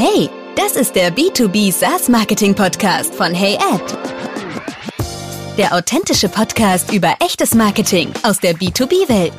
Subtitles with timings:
[0.00, 3.82] Hey, das ist der B2B SaaS Marketing Podcast von HeyAd.
[5.56, 9.32] Der authentische Podcast über echtes Marketing aus der B2B-Welt.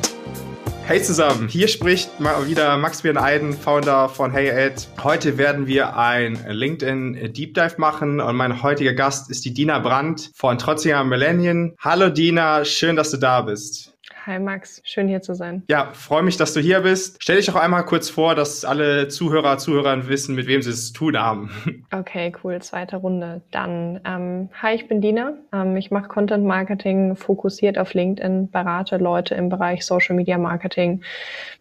[0.84, 4.86] Hey zusammen, hier spricht mal wieder Maximilian Eiden, Founder von HeyAd.
[5.02, 9.78] Heute werden wir ein LinkedIn Deep Dive machen und mein heutiger Gast ist die Dina
[9.78, 11.72] Brandt von Trotzinger Millennium.
[11.78, 13.89] Hallo Dina, schön, dass du da bist.
[14.26, 15.62] Hi Max, schön hier zu sein.
[15.68, 17.16] Ja, freue mich, dass du hier bist.
[17.22, 20.88] Stell dich auch einmal kurz vor, dass alle Zuhörer, Zuhörer wissen, mit wem sie es
[20.88, 21.50] zu tun haben.
[21.92, 23.40] Okay, cool, zweite Runde.
[23.50, 25.34] Dann, ähm, hi, ich bin Dina.
[25.52, 31.02] Ähm, ich mache Content Marketing fokussiert auf LinkedIn, berate Leute im Bereich Social Media Marketing.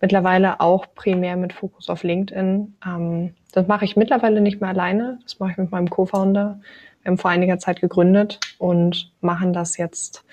[0.02, 2.76] Mittlerweile auch primär mit Fokus auf LinkedIn.
[2.86, 5.20] Ähm, das mache ich mittlerweile nicht mehr alleine.
[5.24, 6.60] Das mache ich mit meinem Co-Founder.
[7.02, 10.24] Wir haben vor einiger Zeit gegründet und machen das jetzt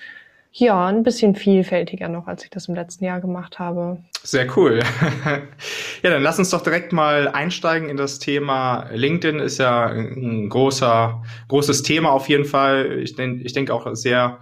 [0.59, 3.99] ja, ein bisschen vielfältiger noch, als ich das im letzten Jahr gemacht habe.
[4.23, 4.79] Sehr cool.
[6.03, 8.89] ja, dann lass uns doch direkt mal einsteigen in das Thema.
[8.91, 12.99] LinkedIn ist ja ein großer, großes Thema auf jeden Fall.
[13.03, 14.39] Ich denke, ich denke auch sehr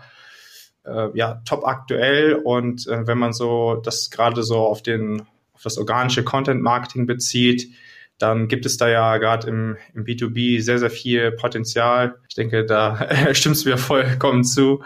[0.86, 2.36] äh, ja, top aktuell.
[2.36, 7.08] Und äh, wenn man so das gerade so auf den, auf das organische Content Marketing
[7.08, 7.68] bezieht,
[8.20, 12.16] dann gibt es da ja gerade im, im B2B sehr, sehr viel Potenzial.
[12.30, 14.82] Ich denke, da stimmst du mir vollkommen zu.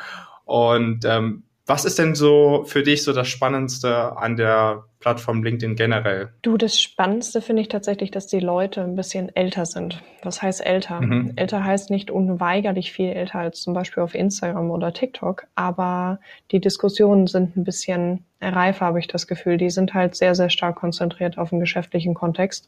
[0.49, 5.75] Und ähm, was ist denn so für dich so das Spannendste an der Plattform LinkedIn
[5.75, 6.29] generell?
[6.41, 10.01] Du, das Spannendste finde ich tatsächlich, dass die Leute ein bisschen älter sind.
[10.23, 11.01] Was heißt älter?
[11.01, 11.33] Mhm.
[11.35, 16.19] Älter heißt nicht unweigerlich viel älter als zum Beispiel auf Instagram oder TikTok, aber
[16.49, 19.57] die Diskussionen sind ein bisschen reifer, habe ich das Gefühl.
[19.57, 22.67] Die sind halt sehr, sehr stark konzentriert auf den geschäftlichen Kontext.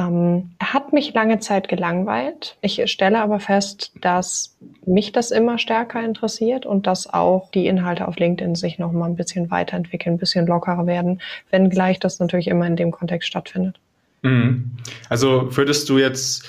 [0.00, 2.56] Ähm, hat mich lange Zeit gelangweilt.
[2.62, 4.56] Ich stelle aber fest, dass
[4.86, 9.06] mich das immer stärker interessiert und dass auch die Inhalte auf LinkedIn sich noch mal
[9.06, 13.78] ein bisschen weiterentwickeln, ein bisschen lockerer werden, wenngleich das natürlich immer in dem Kontext stattfindet.
[14.22, 14.70] Mhm.
[15.08, 16.46] Also würdest du jetzt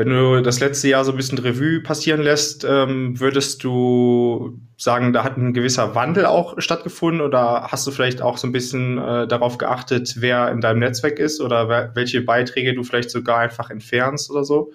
[0.00, 5.12] wenn du das letzte Jahr so ein bisschen Revue passieren lässt, ähm, würdest du sagen,
[5.12, 8.96] da hat ein gewisser Wandel auch stattgefunden oder hast du vielleicht auch so ein bisschen
[8.96, 13.40] äh, darauf geachtet, wer in deinem Netzwerk ist oder wer, welche Beiträge du vielleicht sogar
[13.40, 14.72] einfach entfernst oder so?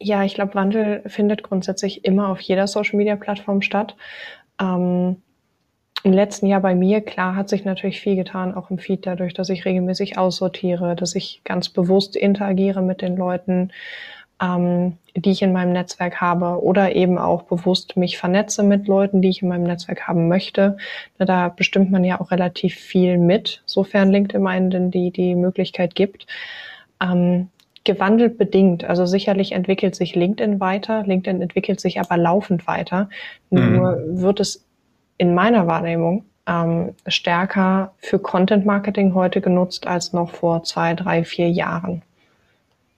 [0.00, 3.94] Ja, ich glaube, Wandel findet grundsätzlich immer auf jeder Social-Media-Plattform statt.
[4.58, 5.16] Ähm,
[6.02, 9.34] Im letzten Jahr bei mir, klar, hat sich natürlich viel getan, auch im Feed dadurch,
[9.34, 13.70] dass ich regelmäßig aussortiere, dass ich ganz bewusst interagiere mit den Leuten,
[14.40, 19.22] ähm, die ich in meinem Netzwerk habe oder eben auch bewusst mich vernetze mit Leuten,
[19.22, 20.76] die ich in meinem Netzwerk haben möchte.
[21.18, 25.94] Da bestimmt man ja auch relativ viel mit, sofern LinkedIn einen denn die, die Möglichkeit
[25.94, 26.26] gibt.
[27.00, 27.48] Ähm,
[27.84, 28.84] gewandelt bedingt.
[28.84, 31.04] Also sicherlich entwickelt sich LinkedIn weiter.
[31.04, 33.08] LinkedIn entwickelt sich aber laufend weiter.
[33.50, 33.76] Mhm.
[33.76, 34.64] Nur wird es
[35.18, 41.24] in meiner Wahrnehmung ähm, stärker für Content Marketing heute genutzt als noch vor zwei, drei,
[41.24, 42.02] vier Jahren.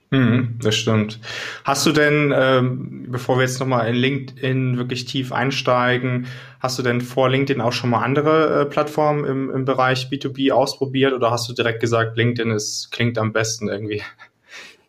[0.09, 1.19] Mhm, das stimmt.
[1.65, 6.27] Hast du denn, ähm, bevor wir jetzt nochmal in LinkedIn wirklich tief einsteigen,
[6.61, 10.51] hast du denn vor LinkedIn auch schon mal andere äh, Plattformen im, im Bereich B2B
[10.51, 14.01] ausprobiert oder hast du direkt gesagt, LinkedIn ist, klingt am besten irgendwie?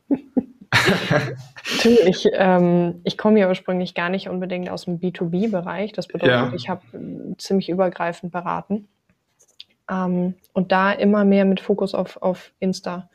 [2.07, 5.93] ich, ähm, ich komme ja ursprünglich gar nicht unbedingt aus dem B2B-Bereich.
[5.93, 6.53] Das bedeutet, ja.
[6.55, 6.83] ich habe
[7.39, 8.87] ziemlich übergreifend beraten.
[9.91, 13.09] Ähm, und da immer mehr mit Fokus auf, auf Insta.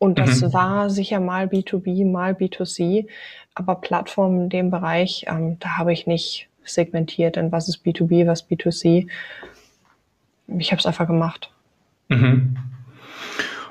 [0.00, 0.54] Und das mhm.
[0.54, 3.06] war sicher mal B2B, mal B2C,
[3.54, 8.26] aber Plattformen in dem Bereich, ähm, da habe ich nicht segmentiert, denn was ist B2B,
[8.26, 9.08] was B2C.
[10.58, 11.50] Ich habe es einfach gemacht.
[12.08, 12.56] Mhm.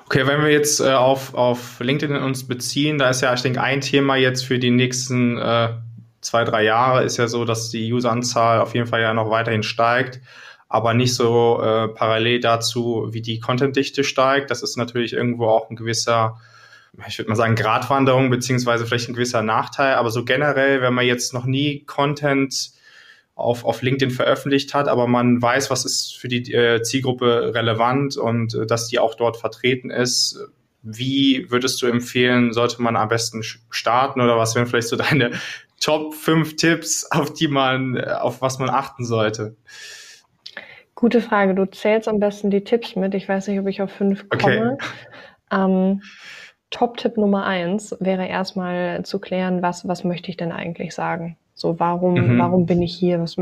[0.05, 3.63] Okay, wenn wir jetzt äh, auf, auf LinkedIn uns beziehen, da ist ja, ich denke,
[3.63, 5.69] ein Thema jetzt für die nächsten äh,
[6.21, 9.63] zwei, drei Jahre ist ja so, dass die Useranzahl auf jeden Fall ja noch weiterhin
[9.63, 10.21] steigt
[10.69, 14.51] aber nicht so äh, parallel dazu, wie die Contentdichte steigt.
[14.51, 16.39] Das ist natürlich irgendwo auch ein gewisser,
[17.07, 19.95] ich würde mal sagen, Gratwanderung, beziehungsweise vielleicht ein gewisser Nachteil.
[19.95, 22.71] Aber so generell, wenn man jetzt noch nie Content
[23.33, 28.15] auf, auf LinkedIn veröffentlicht hat, aber man weiß, was ist für die äh, Zielgruppe relevant
[28.17, 30.39] und äh, dass die auch dort vertreten ist.
[30.83, 33.41] Wie würdest du empfehlen, sollte man am besten
[33.71, 35.31] starten oder was wären vielleicht so deine
[35.79, 39.55] Top 5 Tipps, auf die man, äh, auf was man achten sollte?
[40.99, 41.55] Gute Frage.
[41.55, 43.15] Du zählst am besten die Tipps mit.
[43.15, 44.73] Ich weiß nicht, ob ich auf fünf komme.
[44.73, 44.85] Okay.
[45.49, 46.01] Ähm,
[46.71, 51.37] Top-Tipp Nummer eins wäre erstmal zu klären, was, was möchte ich denn eigentlich sagen?
[51.53, 52.37] So, warum, mhm.
[52.37, 53.21] warum bin ich hier?
[53.21, 53.37] Was,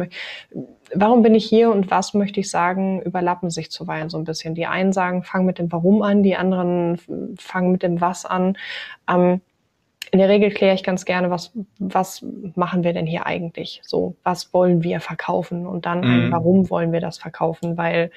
[0.93, 4.53] warum bin ich hier und was möchte ich sagen, überlappen sich zuweilen so ein bisschen.
[4.53, 6.99] Die einen sagen, fang mit dem Warum an, die anderen
[7.39, 8.55] fangen mit dem Was an.
[9.09, 9.41] Ähm,
[10.11, 12.25] in der Regel kläre ich ganz gerne, was, was
[12.55, 13.81] machen wir denn hier eigentlich?
[13.83, 15.67] So, was wollen wir verkaufen?
[15.67, 16.31] Und dann, mhm.
[16.31, 17.77] warum wollen wir das verkaufen?
[17.77, 18.11] Weil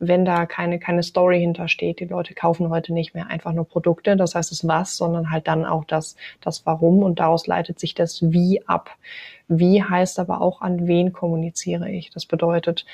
[0.00, 2.00] wenn da keine, keine Story hintersteht.
[2.00, 5.46] Die Leute kaufen heute nicht mehr einfach nur Produkte, das heißt das Was, sondern halt
[5.46, 8.90] dann auch das, das Warum und daraus leitet sich das Wie ab.
[9.46, 12.10] Wie heißt aber auch, an wen kommuniziere ich.
[12.10, 12.86] Das bedeutet,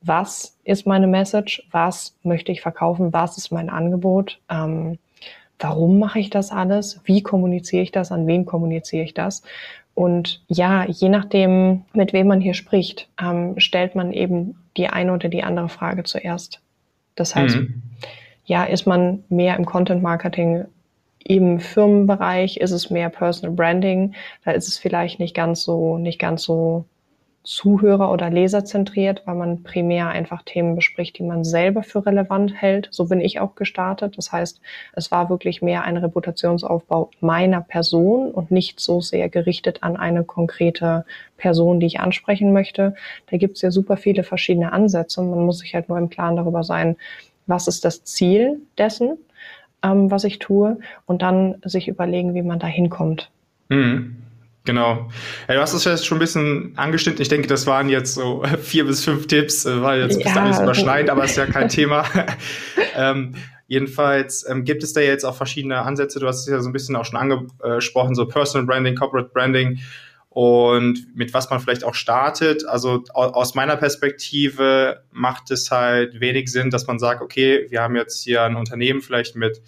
[0.00, 4.98] was ist meine Message, was möchte ich verkaufen, was ist mein Angebot, ähm,
[5.58, 9.42] warum mache ich das alles, wie kommuniziere ich das, an wen kommuniziere ich das.
[9.94, 15.12] Und ja, je nachdem, mit wem man hier spricht, ähm, stellt man eben die eine
[15.12, 16.60] oder die andere Frage zuerst.
[17.16, 17.82] Das heißt, mhm.
[18.44, 20.66] ja, ist man mehr im Content Marketing
[21.24, 24.14] im Firmenbereich, ist es mehr Personal Branding,
[24.44, 26.84] da ist es vielleicht nicht ganz so, nicht ganz so
[27.48, 32.88] Zuhörer- oder Leserzentriert, weil man primär einfach Themen bespricht, die man selber für relevant hält.
[32.90, 34.18] So bin ich auch gestartet.
[34.18, 34.60] Das heißt,
[34.92, 40.24] es war wirklich mehr ein Reputationsaufbau meiner Person und nicht so sehr gerichtet an eine
[40.24, 41.06] konkrete
[41.38, 42.94] Person, die ich ansprechen möchte.
[43.30, 45.22] Da gibt es ja super viele verschiedene Ansätze.
[45.22, 46.96] Man muss sich halt nur im Klaren darüber sein,
[47.46, 49.16] was ist das Ziel dessen,
[49.82, 53.30] ähm, was ich tue, und dann sich überlegen, wie man da hinkommt.
[53.70, 54.27] Mhm.
[54.68, 55.08] Genau.
[55.48, 57.22] Ja, du hast es jetzt schon ein bisschen angeschnitten.
[57.22, 60.34] Ich denke, das waren jetzt so vier bis fünf Tipps, äh, war jetzt ja.
[60.34, 62.04] alles überschneidend, aber ist ja kein Thema.
[62.94, 63.34] ähm,
[63.66, 66.20] jedenfalls ähm, gibt es da jetzt auch verschiedene Ansätze.
[66.20, 69.78] Du hast es ja so ein bisschen auch schon angesprochen, so Personal Branding, Corporate Branding
[70.28, 72.68] und mit was man vielleicht auch startet.
[72.68, 77.96] Also aus meiner Perspektive macht es halt wenig Sinn, dass man sagt, okay, wir haben
[77.96, 79.62] jetzt hier ein Unternehmen vielleicht mit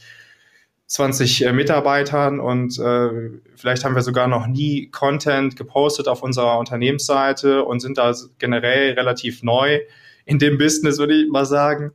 [0.91, 6.59] 20 äh, Mitarbeitern und äh, vielleicht haben wir sogar noch nie Content gepostet auf unserer
[6.59, 9.79] Unternehmensseite und sind da generell relativ neu
[10.25, 11.93] in dem Business, würde ich mal sagen.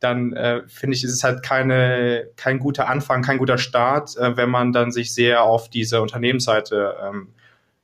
[0.00, 4.38] Dann äh, finde ich, ist es halt keine, kein guter Anfang, kein guter Start, äh,
[4.38, 7.28] wenn man dann sich sehr auf diese Unternehmensseite ähm,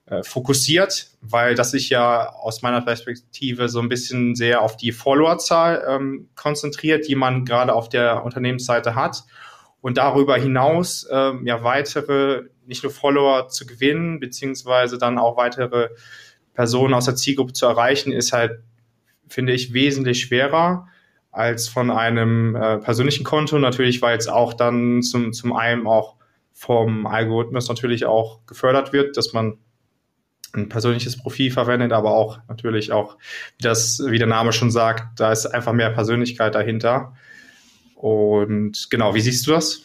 [0.06, 4.92] äh, fokussiert, weil das sich ja aus meiner Perspektive so ein bisschen sehr auf die
[4.92, 9.24] Followerzahl ähm, konzentriert, die man gerade auf der Unternehmensseite hat
[9.84, 15.90] und darüber hinaus ähm, ja weitere, nicht nur Follower zu gewinnen, beziehungsweise dann auch weitere
[16.54, 18.62] Personen aus der Zielgruppe zu erreichen, ist halt,
[19.28, 20.88] finde ich, wesentlich schwerer
[21.32, 23.58] als von einem äh, persönlichen Konto.
[23.58, 26.16] Natürlich, weil es auch dann zum, zum einen auch
[26.54, 29.58] vom Algorithmus natürlich auch gefördert wird, dass man
[30.54, 33.18] ein persönliches Profil verwendet, aber auch natürlich auch,
[33.58, 37.12] wie das, wie der Name schon sagt, da ist einfach mehr Persönlichkeit dahinter.
[38.04, 39.80] Und genau, wie siehst du das?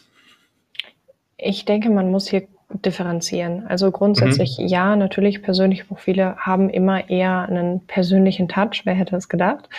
[1.38, 3.66] Ich denke, man muss hier differenzieren.
[3.66, 4.66] Also grundsätzlich mhm.
[4.66, 9.70] ja, natürlich persönliche Profile haben immer eher einen persönlichen Touch, wer hätte es gedacht.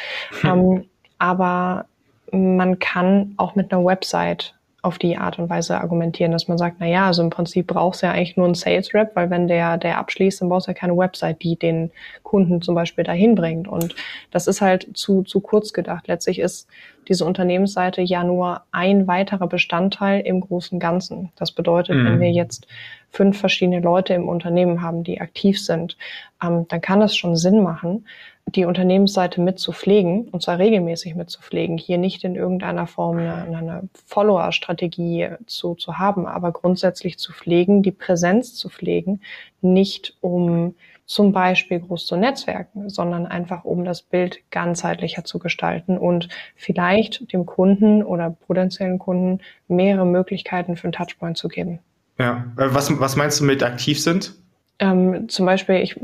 [0.41, 0.49] Mhm.
[0.49, 0.85] Ähm,
[1.19, 1.85] aber
[2.31, 6.77] man kann auch mit einer Website auf die Art und Weise argumentieren, dass man sagt,
[6.79, 9.47] na ja, also im Prinzip brauchst du ja eigentlich nur einen Sales Rep, weil wenn
[9.47, 11.91] der, der abschließt, dann brauchst du ja keine Website, die den
[12.23, 13.67] Kunden zum Beispiel dahin bringt.
[13.67, 13.95] Und
[14.31, 16.07] das ist halt zu, zu kurz gedacht.
[16.07, 16.67] Letztlich ist
[17.07, 21.31] diese Unternehmensseite ja nur ein weiterer Bestandteil im großen Ganzen.
[21.35, 22.05] Das bedeutet, mhm.
[22.05, 22.65] wenn wir jetzt
[23.11, 25.97] fünf verschiedene Leute im Unternehmen haben, die aktiv sind,
[26.43, 28.05] ähm, dann kann es schon Sinn machen,
[28.47, 35.29] die Unternehmensseite mitzupflegen, und zwar regelmäßig mitzupflegen, hier nicht in irgendeiner Form eine, eine Follower-Strategie
[35.45, 39.21] zu, zu haben, aber grundsätzlich zu pflegen, die Präsenz zu pflegen,
[39.61, 45.97] nicht um zum Beispiel groß zu netzwerken, sondern einfach um das Bild ganzheitlicher zu gestalten
[45.97, 51.79] und vielleicht dem Kunden oder potenziellen Kunden mehrere Möglichkeiten für einen Touchpoint zu geben.
[52.17, 54.35] Ja, äh, was, was meinst du mit aktiv sind?
[54.79, 55.99] Ähm, zum Beispiel, ich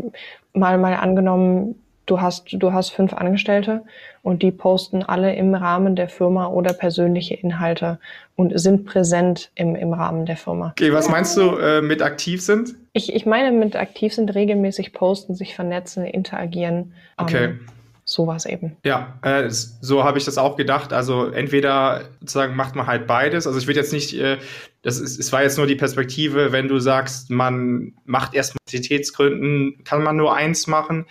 [0.54, 1.76] mal mal angenommen,
[2.08, 3.84] du hast, du hast fünf Angestellte
[4.24, 8.00] und die posten alle im Rahmen der Firma oder persönliche Inhalte
[8.36, 10.72] und sind präsent im, im Rahmen der Firma.
[10.72, 12.74] Okay, was meinst du äh, mit aktiv sind?
[12.94, 16.94] Ich, ich meine mit aktiv sind regelmäßig posten, sich vernetzen, interagieren.
[17.20, 17.46] Ähm, okay.
[17.46, 17.60] Ähm,
[18.06, 18.78] sowas eben.
[18.86, 20.94] Ja, äh, so habe ich das auch gedacht.
[20.94, 23.46] Also entweder sozusagen macht man halt beides.
[23.46, 24.38] Also ich würde jetzt nicht, äh,
[24.82, 29.84] das ist, es war jetzt nur die Perspektive, wenn du sagst, man macht erst Mobilitätsgründen,
[29.84, 31.06] kann man nur eins machen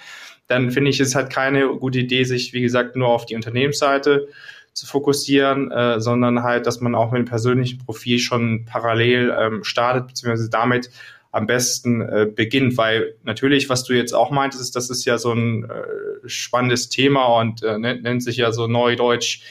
[0.49, 4.29] dann finde ich, es halt keine gute Idee, sich, wie gesagt, nur auf die Unternehmensseite
[4.73, 9.65] zu fokussieren, äh, sondern halt, dass man auch mit dem persönlichen Profil schon parallel ähm,
[9.65, 10.91] startet, beziehungsweise damit
[11.33, 15.19] am besten äh, beginnt, weil natürlich, was du jetzt auch meintest, ist, das ist ja
[15.19, 19.43] so ein äh, spannendes Thema und äh, nennt, nennt sich ja so neudeutsch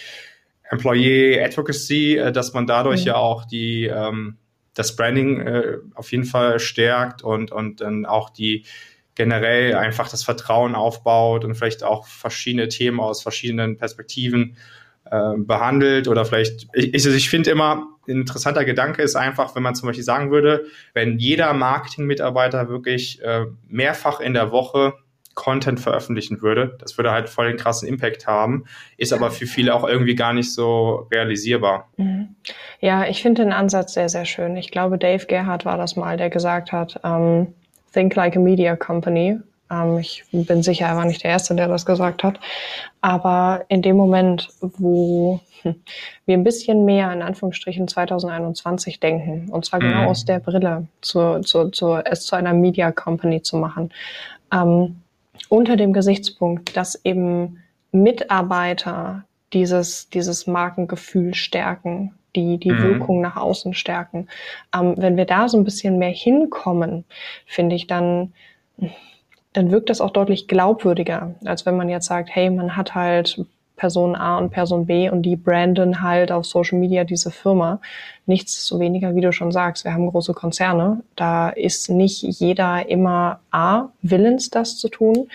[0.69, 3.07] Employee Advocacy, äh, dass man dadurch mhm.
[3.07, 4.37] ja auch die ähm,
[4.73, 8.65] das Branding äh, auf jeden Fall stärkt und und dann auch die
[9.15, 14.57] generell einfach das Vertrauen aufbaut und vielleicht auch verschiedene Themen aus verschiedenen Perspektiven
[15.09, 19.63] äh, behandelt oder vielleicht, ich, ich, ich finde immer, ein interessanter Gedanke ist einfach, wenn
[19.63, 24.93] man zum Beispiel sagen würde, wenn jeder Marketing-Mitarbeiter wirklich äh, mehrfach in der Woche
[25.35, 26.77] Content veröffentlichen würde.
[26.79, 28.65] Das würde halt voll den krassen Impact haben,
[28.97, 31.89] ist aber für viele auch irgendwie gar nicht so realisierbar.
[31.97, 32.35] Mhm.
[32.79, 34.55] Ja, ich finde den Ansatz sehr, sehr schön.
[34.55, 37.53] Ich glaube, Dave Gerhardt war das mal, der gesagt hat, ähm,
[37.95, 39.39] think like a media company.
[39.71, 42.39] Ähm, ich bin sicher, er war nicht der Erste, der das gesagt hat.
[43.01, 45.39] Aber in dem Moment, wo
[46.25, 50.07] wir ein bisschen mehr in Anführungsstrichen 2021 denken, und zwar genau mhm.
[50.07, 53.91] aus der Brille, zu, zu, zu, es zu einer Media Company zu machen,
[54.53, 54.97] ähm,
[55.49, 59.23] unter dem Gesichtspunkt, dass eben Mitarbeiter
[59.53, 62.83] dieses, dieses Markengefühl stärken, die, die mhm.
[62.83, 64.27] Wirkung nach außen stärken.
[64.75, 67.05] Ähm, wenn wir da so ein bisschen mehr hinkommen,
[67.45, 68.33] finde ich, dann,
[69.53, 73.45] dann wirkt das auch deutlich glaubwürdiger, als wenn man jetzt sagt, hey, man hat halt
[73.75, 77.81] Person A und Person B und die branden halt auf Social Media diese Firma.
[78.25, 79.83] Nichts so weniger, wie du schon sagst.
[79.83, 81.03] Wir haben große Konzerne.
[81.15, 85.27] Da ist nicht jeder immer A, willens, das zu tun.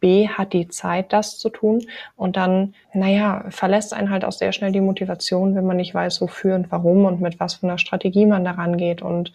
[0.00, 1.86] B hat die Zeit, das zu tun.
[2.16, 6.20] Und dann, naja, verlässt einen halt auch sehr schnell die Motivation, wenn man nicht weiß,
[6.20, 9.02] wofür und warum und mit was für einer Strategie man daran geht.
[9.02, 9.32] Und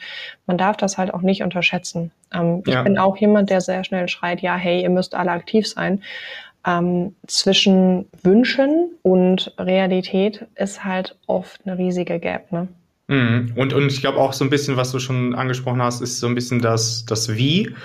[0.47, 2.11] man darf das halt auch nicht unterschätzen.
[2.33, 2.79] Ähm, ja.
[2.79, 6.01] Ich bin auch jemand, der sehr schnell schreit, ja, hey, ihr müsst alle aktiv sein
[6.65, 12.67] ähm, zwischen Wünschen und Realität ist halt oft eine riesige Gap, ne?
[13.07, 13.53] Mhm.
[13.55, 16.27] Und, und ich glaube auch so ein bisschen, was du schon angesprochen hast, ist so
[16.27, 17.75] ein bisschen das, das Wie.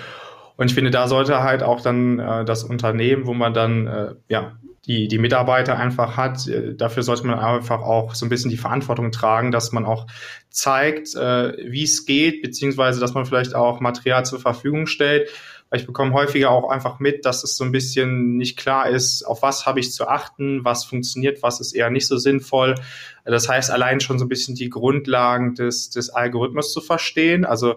[0.61, 4.13] Und ich finde, da sollte halt auch dann äh, das Unternehmen, wo man dann äh,
[4.29, 8.51] ja die, die Mitarbeiter einfach hat, äh, dafür sollte man einfach auch so ein bisschen
[8.51, 10.05] die Verantwortung tragen, dass man auch
[10.51, 15.31] zeigt, äh, wie es geht, beziehungsweise dass man vielleicht auch Material zur Verfügung stellt,
[15.73, 19.41] ich bekomme häufiger auch einfach mit, dass es so ein bisschen nicht klar ist, auf
[19.41, 22.75] was habe ich zu achten, was funktioniert, was ist eher nicht so sinnvoll.
[23.23, 27.45] Das heißt, allein schon so ein bisschen die Grundlagen des, des Algorithmus zu verstehen.
[27.45, 27.75] Also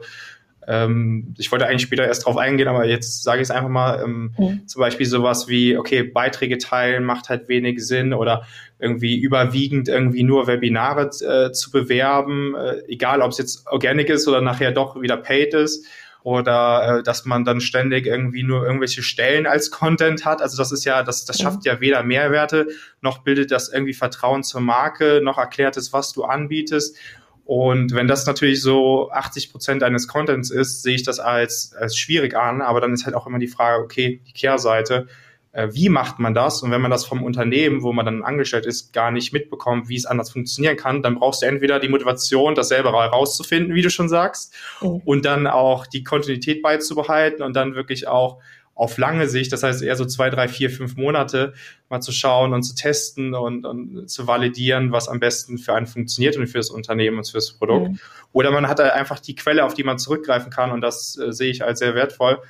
[0.66, 4.02] ähm, ich wollte eigentlich später erst drauf eingehen, aber jetzt sage ich es einfach mal.
[4.02, 4.66] Ähm, mhm.
[4.66, 8.44] Zum Beispiel sowas wie, okay, Beiträge teilen macht halt wenig Sinn oder
[8.78, 14.26] irgendwie überwiegend irgendwie nur Webinare äh, zu bewerben, äh, egal ob es jetzt organic ist
[14.28, 15.86] oder nachher doch wieder paid ist
[16.24, 20.40] oder äh, dass man dann ständig irgendwie nur irgendwelche Stellen als Content hat.
[20.40, 22.68] Also das ist ja, das, das schafft ja weder Mehrwerte,
[23.02, 26.96] noch bildet das irgendwie Vertrauen zur Marke, noch erklärt es, was du anbietest.
[27.44, 31.96] Und wenn das natürlich so 80 Prozent deines Contents ist, sehe ich das als, als
[31.96, 32.62] schwierig an.
[32.62, 35.06] Aber dann ist halt auch immer die Frage, okay, die Kehrseite,
[35.54, 36.62] äh, wie macht man das?
[36.62, 39.96] Und wenn man das vom Unternehmen, wo man dann angestellt ist, gar nicht mitbekommt, wie
[39.96, 43.90] es anders funktionieren kann, dann brauchst du entweder die Motivation, das selber herauszufinden, wie du
[43.90, 45.02] schon sagst, mhm.
[45.04, 48.38] und dann auch die Kontinuität beizubehalten und dann wirklich auch
[48.74, 51.54] auf lange Sicht, das heißt eher so zwei, drei, vier, fünf Monate,
[51.88, 55.86] mal zu schauen und zu testen und, und zu validieren, was am besten für einen
[55.86, 57.90] funktioniert und für das Unternehmen und für das Produkt.
[57.90, 57.98] Mhm.
[58.32, 61.50] Oder man hat einfach die Quelle, auf die man zurückgreifen kann und das äh, sehe
[61.50, 62.40] ich als sehr wertvoll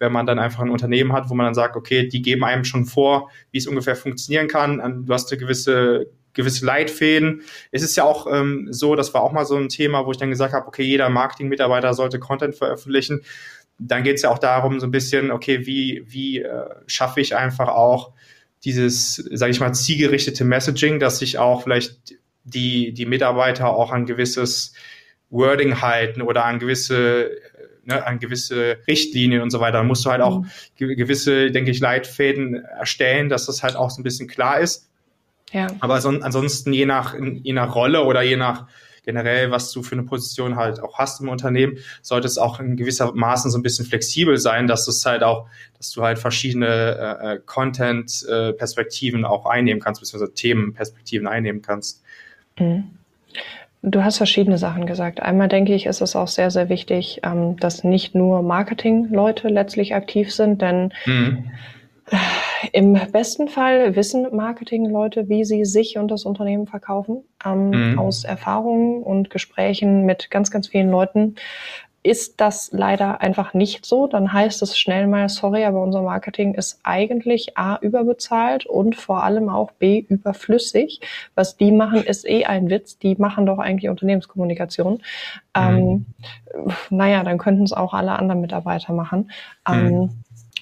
[0.00, 2.64] wenn man dann einfach ein Unternehmen hat, wo man dann sagt, okay, die geben einem
[2.64, 5.06] schon vor, wie es ungefähr funktionieren kann.
[5.06, 7.42] Du hast eine gewisse gewisse Leitfäden.
[7.70, 10.18] Es ist ja auch ähm, so, das war auch mal so ein Thema, wo ich
[10.18, 13.22] dann gesagt habe, okay, jeder Marketing-Mitarbeiter sollte Content veröffentlichen.
[13.78, 17.36] Dann geht es ja auch darum, so ein bisschen, okay, wie, wie äh, schaffe ich
[17.36, 18.12] einfach auch
[18.64, 22.14] dieses, sage ich mal, zielgerichtete Messaging, dass sich auch vielleicht
[22.44, 24.74] die, die Mitarbeiter auch an gewisses
[25.30, 27.30] Wording halten oder an gewisse
[27.86, 29.78] ne, an gewisse Richtlinien und so weiter.
[29.78, 30.96] Da musst du halt auch mhm.
[30.96, 34.88] gewisse, denke ich, Leitfäden erstellen, dass das halt auch so ein bisschen klar ist.
[35.52, 35.68] Ja.
[35.80, 38.66] Aber so, ansonsten je nach, je nach Rolle oder je nach
[39.04, 42.76] generell, was du für eine Position halt auch hast im Unternehmen, sollte es auch in
[42.76, 45.46] gewisser Maßen so ein bisschen flexibel sein, dass es halt auch,
[45.76, 52.02] dass du halt verschiedene äh, äh Content-Perspektiven auch einnehmen kannst, beziehungsweise Themenperspektiven einnehmen kannst.
[52.58, 52.90] Mhm.
[53.86, 55.20] Du hast verschiedene Sachen gesagt.
[55.20, 59.94] Einmal denke ich, ist es auch sehr, sehr wichtig, ähm, dass nicht nur Marketing-Leute letztlich
[59.94, 61.50] aktiv sind, denn mhm.
[62.72, 67.24] Im besten Fall wissen Marketing-Leute, wie sie sich und das Unternehmen verkaufen.
[67.44, 67.98] Ähm, mhm.
[67.98, 71.36] Aus Erfahrungen und Gesprächen mit ganz, ganz vielen Leuten
[72.04, 76.52] ist das leider einfach nicht so, dann heißt es schnell mal, sorry, aber unser Marketing
[76.52, 81.00] ist eigentlich A überbezahlt und vor allem auch B überflüssig.
[81.34, 82.98] Was die machen, ist eh ein Witz.
[82.98, 85.02] Die machen doch eigentlich Unternehmenskommunikation.
[85.56, 86.06] Ähm, mhm.
[86.54, 89.30] Ähm, naja, dann könnten es auch alle anderen Mitarbeiter machen.
[89.66, 90.10] Ähm, mhm.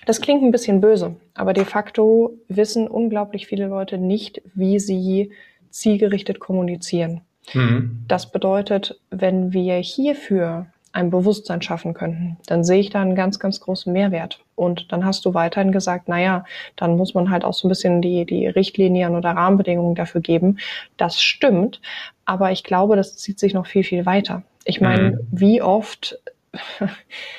[0.06, 5.32] Das klingt ein bisschen böse, aber de facto wissen unglaublich viele Leute nicht, wie sie
[5.70, 7.22] zielgerichtet kommunizieren.
[7.54, 8.04] Mhm.
[8.08, 13.38] Das bedeutet, wenn wir hierfür ein Bewusstsein schaffen könnten, dann sehe ich da einen ganz,
[13.38, 14.40] ganz großen Mehrwert.
[14.54, 16.44] Und dann hast du weiterhin gesagt, naja,
[16.76, 20.58] dann muss man halt auch so ein bisschen die, die Richtlinien oder Rahmenbedingungen dafür geben.
[20.98, 21.80] Das stimmt.
[22.26, 24.42] Aber ich glaube, das zieht sich noch viel, viel weiter.
[24.64, 25.18] Ich meine, mhm.
[25.30, 26.18] wie oft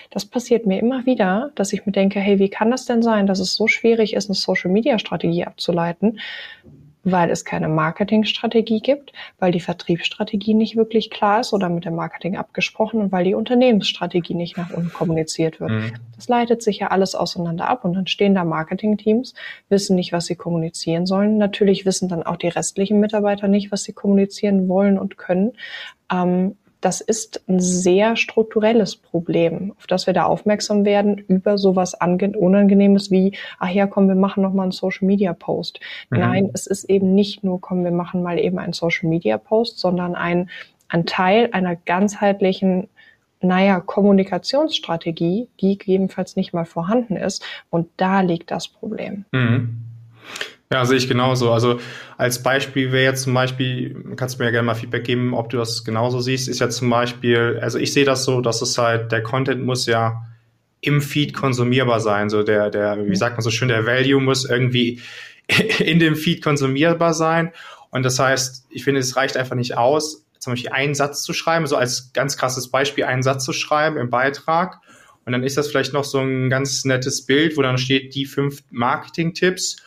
[0.10, 3.28] das passiert mir immer wieder, dass ich mir denke, hey, wie kann das denn sein,
[3.28, 6.20] dass es so schwierig ist, eine Social-Media-Strategie abzuleiten,
[7.04, 11.96] weil es keine Marketingstrategie gibt, weil die Vertriebsstrategie nicht wirklich klar ist oder mit dem
[11.96, 15.72] Marketing abgesprochen und weil die Unternehmensstrategie nicht nach unten kommuniziert wird.
[15.72, 15.92] Mhm.
[16.16, 19.34] Das leitet sich ja alles auseinander ab und dann stehen da Marketingteams,
[19.68, 21.38] wissen nicht, was sie kommunizieren sollen.
[21.38, 25.54] Natürlich wissen dann auch die restlichen Mitarbeiter nicht, was sie kommunizieren wollen und können.
[26.12, 31.96] Ähm, das ist ein sehr strukturelles Problem, auf das wir da aufmerksam werden über sowas
[32.02, 35.80] Unangenehmes wie, ach ja, komm, wir machen noch mal einen Social Media Post.
[36.10, 36.20] Mhm.
[36.20, 39.80] Nein, es ist eben nicht nur, komm, wir machen mal eben einen Social Media Post,
[39.80, 40.50] sondern ein,
[40.90, 42.90] ein Teil einer ganzheitlichen
[43.40, 47.44] naja, Kommunikationsstrategie, die gegebenenfalls nicht mal vorhanden ist.
[47.70, 49.26] Und da liegt das Problem.
[49.32, 49.84] Mhm.
[50.72, 51.52] Ja, sehe ich genauso.
[51.52, 51.80] Also
[52.18, 55.50] als Beispiel wäre jetzt zum Beispiel, kannst du mir ja gerne mal Feedback geben, ob
[55.50, 58.78] du das genauso siehst, ist ja zum Beispiel, also ich sehe das so, dass es
[58.78, 60.24] halt, der Content muss ja
[60.82, 62.30] im Feed konsumierbar sein.
[62.30, 65.02] So der, der, wie sagt man so schön, der Value muss irgendwie
[65.80, 67.52] in dem Feed konsumierbar sein.
[67.90, 71.32] Und das heißt, ich finde, es reicht einfach nicht aus, zum Beispiel einen Satz zu
[71.32, 74.80] schreiben, so als ganz krasses Beispiel einen Satz zu schreiben im Beitrag.
[75.26, 78.26] Und dann ist das vielleicht noch so ein ganz nettes Bild, wo dann steht die
[78.26, 79.78] fünf Marketing-Tipps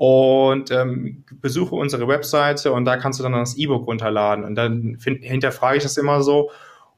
[0.00, 4.46] und ähm, besuche unsere Webseite und da kannst du dann das E-Book runterladen.
[4.46, 6.50] Und dann find, hinterfrage ich das immer so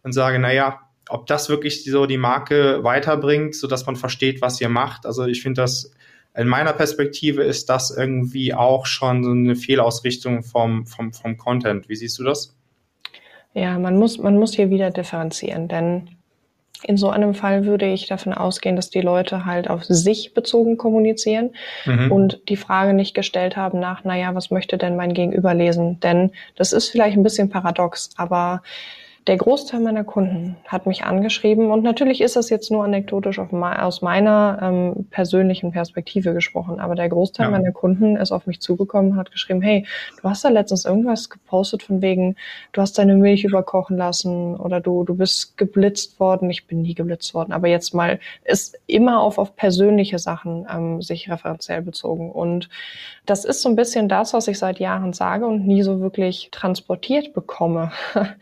[0.05, 0.79] und sage, naja,
[1.09, 5.05] ob das wirklich so die Marke weiterbringt, so dass man versteht, was ihr macht.
[5.05, 5.93] Also ich finde das
[6.37, 11.89] in meiner Perspektive ist das irgendwie auch schon so eine Fehlausrichtung vom, vom, vom Content.
[11.89, 12.55] Wie siehst du das?
[13.53, 16.09] Ja, man muss, man muss hier wieder differenzieren, denn
[16.85, 20.77] in so einem Fall würde ich davon ausgehen, dass die Leute halt auf sich bezogen
[20.77, 21.51] kommunizieren
[21.85, 22.11] mhm.
[22.11, 26.01] und die Frage nicht gestellt haben nach, naja, was möchte denn mein Gegenüber lesen?
[26.01, 28.63] Denn das ist vielleicht ein bisschen paradox, aber
[29.29, 34.03] der Großteil meiner Kunden hat mich angeschrieben und natürlich ist das jetzt nur anekdotisch aus
[34.03, 37.51] meiner ähm, persönlichen Perspektive gesprochen, aber der Großteil ja.
[37.51, 39.87] meiner Kunden ist auf mich zugekommen und hat geschrieben, hey,
[40.21, 42.35] du hast da letztens irgendwas gepostet von wegen,
[42.73, 46.51] du hast deine Milch überkochen lassen oder du, du bist geblitzt worden.
[46.51, 51.01] Ich bin nie geblitzt worden, aber jetzt mal ist immer auf, auf persönliche Sachen ähm,
[51.01, 52.69] sich referenziell bezogen und
[53.25, 56.49] das ist so ein bisschen das, was ich seit Jahren sage und nie so wirklich
[56.51, 57.93] transportiert bekomme.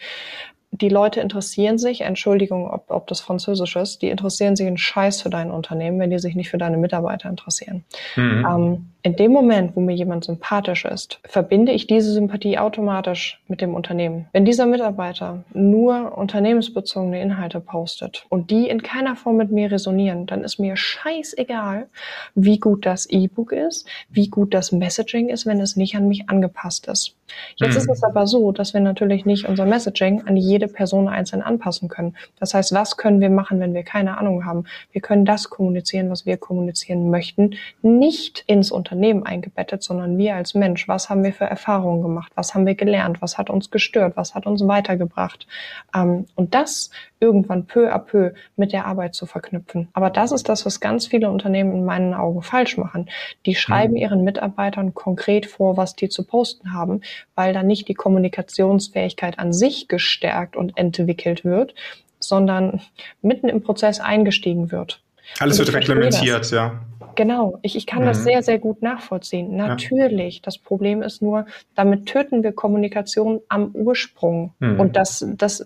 [0.81, 5.23] die Leute interessieren sich, Entschuldigung, ob, ob das Französisch ist, die interessieren sich einen Scheiß
[5.23, 7.85] für dein Unternehmen, wenn die sich nicht für deine Mitarbeiter interessieren.
[8.17, 8.47] Mhm.
[8.49, 13.63] Ähm, in dem Moment, wo mir jemand sympathisch ist, verbinde ich diese Sympathie automatisch mit
[13.63, 14.27] dem Unternehmen.
[14.33, 20.27] Wenn dieser Mitarbeiter nur unternehmensbezogene Inhalte postet und die in keiner Form mit mir resonieren,
[20.27, 21.89] dann ist mir scheißegal,
[22.35, 26.29] wie gut das E-Book ist, wie gut das Messaging ist, wenn es nicht an mich
[26.29, 27.17] angepasst ist.
[27.57, 27.79] Jetzt mhm.
[27.79, 31.89] ist es aber so, dass wir natürlich nicht unser Messaging an jede Person einzeln anpassen
[31.89, 32.17] können.
[32.39, 34.65] Das heißt, was können wir machen, wenn wir keine Ahnung haben?
[34.93, 40.55] Wir können das kommunizieren, was wir kommunizieren möchten, nicht ins Unternehmen eingebettet, sondern wir als
[40.55, 40.89] Mensch.
[40.89, 42.33] Was haben wir für Erfahrungen gemacht?
[42.35, 43.23] Was haben wir gelernt?
[43.23, 44.17] Was hat uns gestört?
[44.17, 45.47] Was hat uns weitergebracht?
[45.95, 46.91] Ähm, und das
[47.21, 49.89] irgendwann peu à peu mit der Arbeit zu verknüpfen.
[49.93, 53.09] Aber das ist das, was ganz viele Unternehmen in meinen Augen falsch machen.
[53.47, 53.99] Die schreiben mhm.
[53.99, 57.03] ihren Mitarbeitern konkret vor, was die zu posten haben,
[57.35, 61.75] weil da nicht die Kommunikationsfähigkeit an sich gestärkt und entwickelt wird,
[62.19, 62.81] sondern
[63.23, 65.03] mitten im Prozess eingestiegen wird.
[65.39, 66.81] Alles wird reglementiert, ja.
[67.15, 68.07] Genau, ich, ich kann mhm.
[68.07, 69.57] das sehr, sehr gut nachvollziehen.
[69.57, 70.37] Natürlich.
[70.37, 70.41] Ja.
[70.45, 74.55] Das Problem ist nur, damit töten wir Kommunikation am Ursprung.
[74.59, 74.81] Mhm.
[74.81, 75.65] Und das, das,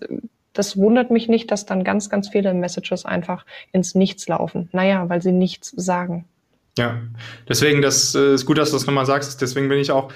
[0.53, 4.69] das wundert mich nicht, dass dann ganz, ganz viele Messages einfach ins Nichts laufen.
[4.71, 6.25] Naja, weil sie nichts sagen.
[6.77, 7.01] Ja,
[7.47, 9.41] deswegen, das äh, ist gut, dass du das nochmal sagst.
[9.41, 10.11] Deswegen bin ich auch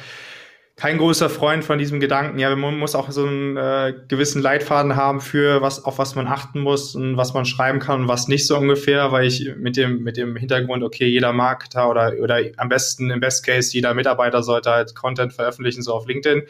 [0.80, 2.40] kein großer Freund von diesem Gedanken.
[2.40, 6.26] Ja, man muss auch so einen äh, gewissen Leitfaden haben für was, auf was man
[6.26, 9.76] achten muss und was man schreiben kann und was nicht so ungefähr, weil ich mit
[9.76, 13.94] dem, mit dem Hintergrund, okay, jeder Marketer oder, oder am besten, im Best Case, jeder
[13.94, 16.44] Mitarbeiter sollte halt Content veröffentlichen, so auf LinkedIn.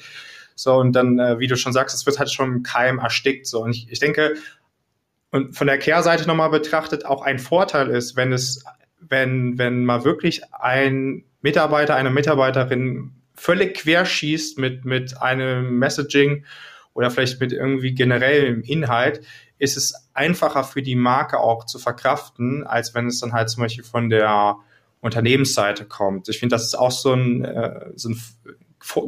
[0.53, 3.47] So, und dann, äh, wie du schon sagst, es wird halt schon im Keim erstickt.
[3.47, 4.35] So, und ich, ich denke,
[5.31, 8.63] und von der Kehrseite nochmal betrachtet, auch ein Vorteil ist, wenn es,
[8.99, 16.45] wenn, wenn mal wirklich ein Mitarbeiter, eine Mitarbeiterin völlig querschießt mit, mit einem Messaging
[16.93, 19.21] oder vielleicht mit irgendwie generellem Inhalt,
[19.57, 23.63] ist es einfacher für die Marke auch zu verkraften, als wenn es dann halt zum
[23.63, 24.57] Beispiel von der
[25.01, 26.27] Unternehmensseite kommt.
[26.27, 28.21] Ich finde, das ist auch so ein, äh, so ein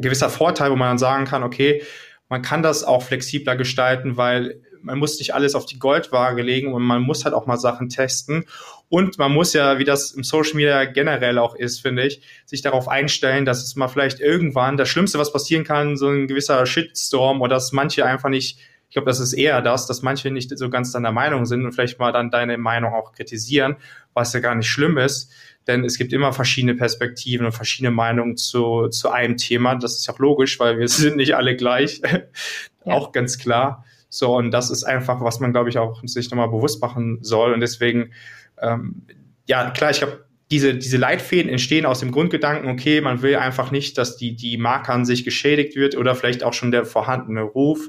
[0.00, 1.82] gewisser Vorteil, wo man dann sagen kann, okay,
[2.28, 6.72] man kann das auch flexibler gestalten, weil man muss nicht alles auf die Goldwaage legen
[6.72, 8.46] und man muss halt auch mal Sachen testen.
[8.92, 12.60] Und man muss ja, wie das im Social Media generell auch ist, finde ich, sich
[12.60, 16.66] darauf einstellen, dass es mal vielleicht irgendwann das Schlimmste, was passieren kann, so ein gewisser
[16.66, 18.58] Shitstorm oder dass manche einfach nicht
[18.90, 21.72] Ich glaube, das ist eher das, dass manche nicht so ganz deiner Meinung sind und
[21.72, 23.76] vielleicht mal dann deine Meinung auch kritisieren,
[24.12, 25.32] was ja gar nicht schlimm ist.
[25.66, 29.74] Denn es gibt immer verschiedene Perspektiven und verschiedene Meinungen zu, zu einem Thema.
[29.74, 32.02] Das ist auch logisch, weil wir sind nicht alle gleich.
[32.84, 32.92] Ja.
[32.92, 33.86] auch ganz klar.
[34.10, 37.54] So, und das ist einfach, was man, glaube ich, auch sich nochmal bewusst machen soll.
[37.54, 38.12] Und deswegen,
[38.62, 39.02] ähm,
[39.46, 43.70] ja, klar, ich glaube, diese, diese Leitfäden entstehen aus dem Grundgedanken, okay, man will einfach
[43.70, 47.42] nicht, dass die, die Marke an sich geschädigt wird oder vielleicht auch schon der vorhandene
[47.42, 47.88] Ruf.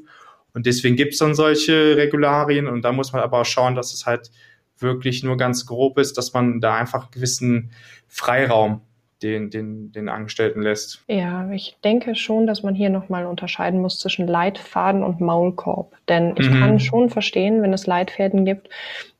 [0.53, 3.93] Und deswegen gibt es dann solche Regularien und da muss man aber auch schauen, dass
[3.93, 4.31] es halt
[4.77, 7.71] wirklich nur ganz grob ist, dass man da einfach einen gewissen
[8.07, 8.81] Freiraum
[9.23, 11.03] den, den, den Angestellten lässt.
[11.07, 15.95] Ja, ich denke schon, dass man hier nochmal unterscheiden muss zwischen Leitfaden und Maulkorb.
[16.09, 16.59] Denn ich mhm.
[16.59, 18.69] kann schon verstehen, wenn es Leitfäden gibt,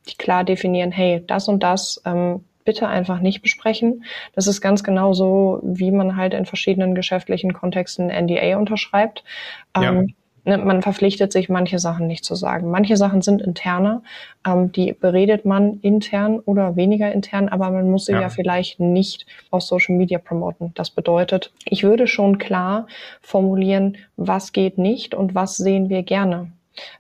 [0.10, 4.04] die klar definieren, hey, das und das ähm, bitte einfach nicht besprechen.
[4.36, 9.24] Das ist ganz genau so, wie man halt in verschiedenen geschäftlichen Kontexten NDA unterschreibt.
[9.76, 9.92] Ja.
[9.92, 10.14] Ähm,
[10.46, 12.70] ne, man verpflichtet sich, manche Sachen nicht zu sagen.
[12.72, 14.02] Manche Sachen sind interner,
[14.48, 18.22] ähm, die beredet man intern oder weniger intern, aber man muss sie ja.
[18.22, 20.72] ja vielleicht nicht auf Social Media promoten.
[20.76, 22.88] Das bedeutet, ich würde schon klar
[23.22, 26.52] formulieren, was geht nicht und was sehen wir gerne.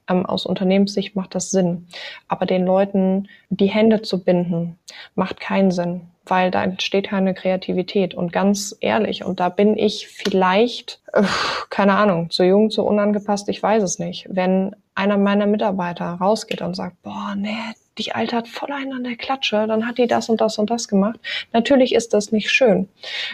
[0.07, 1.87] Ähm, aus Unternehmenssicht macht das Sinn.
[2.27, 4.77] Aber den Leuten die Hände zu binden,
[5.15, 8.13] macht keinen Sinn, weil da entsteht keine Kreativität.
[8.13, 11.23] Und ganz ehrlich, und da bin ich vielleicht, äh,
[11.69, 14.27] keine Ahnung, zu jung, zu unangepasst, ich weiß es nicht.
[14.29, 19.03] Wenn einer meiner Mitarbeiter rausgeht und sagt, boah, nee, die Alte hat voll einen an
[19.03, 21.19] der Klatsche, dann hat die das und das und das gemacht.
[21.51, 22.89] Natürlich ist das nicht schön.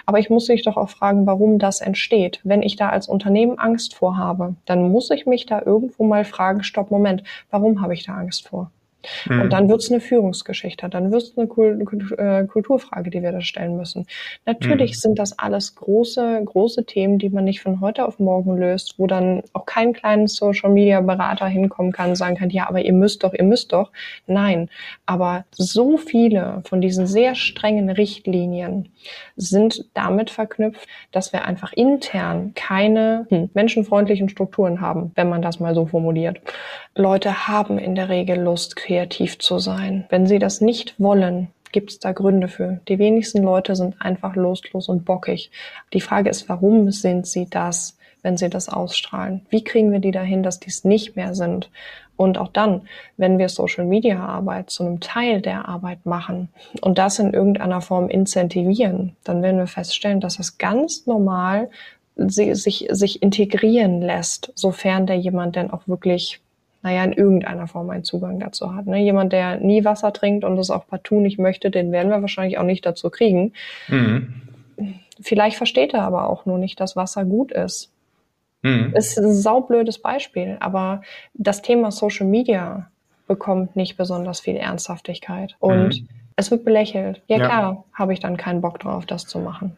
[0.06, 2.40] Aber ich muss mich doch auch fragen, warum das entsteht.
[2.44, 6.26] Wenn ich da als Unternehmen Angst vor habe, dann muss ich mich da irgendwo mal
[6.26, 8.72] fragen, stopp, Moment, warum habe ich da Angst vor?
[9.26, 9.42] Mhm.
[9.42, 13.42] Und dann wird es eine Führungsgeschichte, dann wird es eine äh, Kulturfrage, die wir da
[13.42, 14.06] stellen müssen.
[14.46, 15.00] Natürlich mhm.
[15.00, 19.08] sind das alles große, große Themen, die man nicht von heute auf morgen löst, wo
[19.08, 22.94] dann auch kein kleiner Social Media Berater hinkommen kann und sagen kann, ja, aber ihr
[22.94, 23.92] müsst doch, ihr müsst doch.
[24.28, 24.70] Nein,
[25.06, 28.90] aber so viele von diesen sehr strengen Richtlinien
[29.36, 35.60] sind damit verknüpft, dass wir einfach intern keine hm, menschenfreundlichen Strukturen haben, wenn man das
[35.60, 36.42] mal so formuliert.
[36.96, 40.06] Leute haben in der Regel Lust, kreativ zu sein.
[40.10, 42.80] Wenn sie das nicht wollen, gibt es da Gründe für.
[42.88, 45.52] Die wenigsten Leute sind einfach lustlos und bockig.
[45.94, 49.46] Die Frage ist, warum sind sie das, wenn sie das ausstrahlen?
[49.52, 51.70] Wie kriegen wir die dahin, dass die es nicht mehr sind?
[52.18, 52.82] Und auch dann,
[53.16, 56.50] wenn wir Social Media Arbeit zu einem Teil der Arbeit machen
[56.82, 61.70] und das in irgendeiner Form incentivieren, dann werden wir feststellen, dass es ganz normal
[62.16, 66.42] sich, sich integrieren lässt, sofern der jemand denn auch wirklich
[66.82, 68.86] naja, in irgendeiner Form einen Zugang dazu hat.
[68.86, 69.00] Ne?
[69.00, 72.58] Jemand, der nie Wasser trinkt und das auch partout nicht möchte, den werden wir wahrscheinlich
[72.58, 73.54] auch nicht dazu kriegen.
[73.88, 74.42] Mhm.
[75.22, 77.92] Vielleicht versteht er aber auch nur nicht, dass Wasser gut ist.
[78.62, 78.94] Mhm.
[78.96, 81.02] Ist ein saublödes Beispiel, aber
[81.34, 82.90] das Thema Social Media
[83.28, 85.56] bekommt nicht besonders viel Ernsthaftigkeit.
[85.60, 86.08] Und mhm.
[86.36, 87.22] es wird belächelt.
[87.28, 87.46] Ja, ja.
[87.46, 89.76] klar, habe ich dann keinen Bock drauf, das zu machen.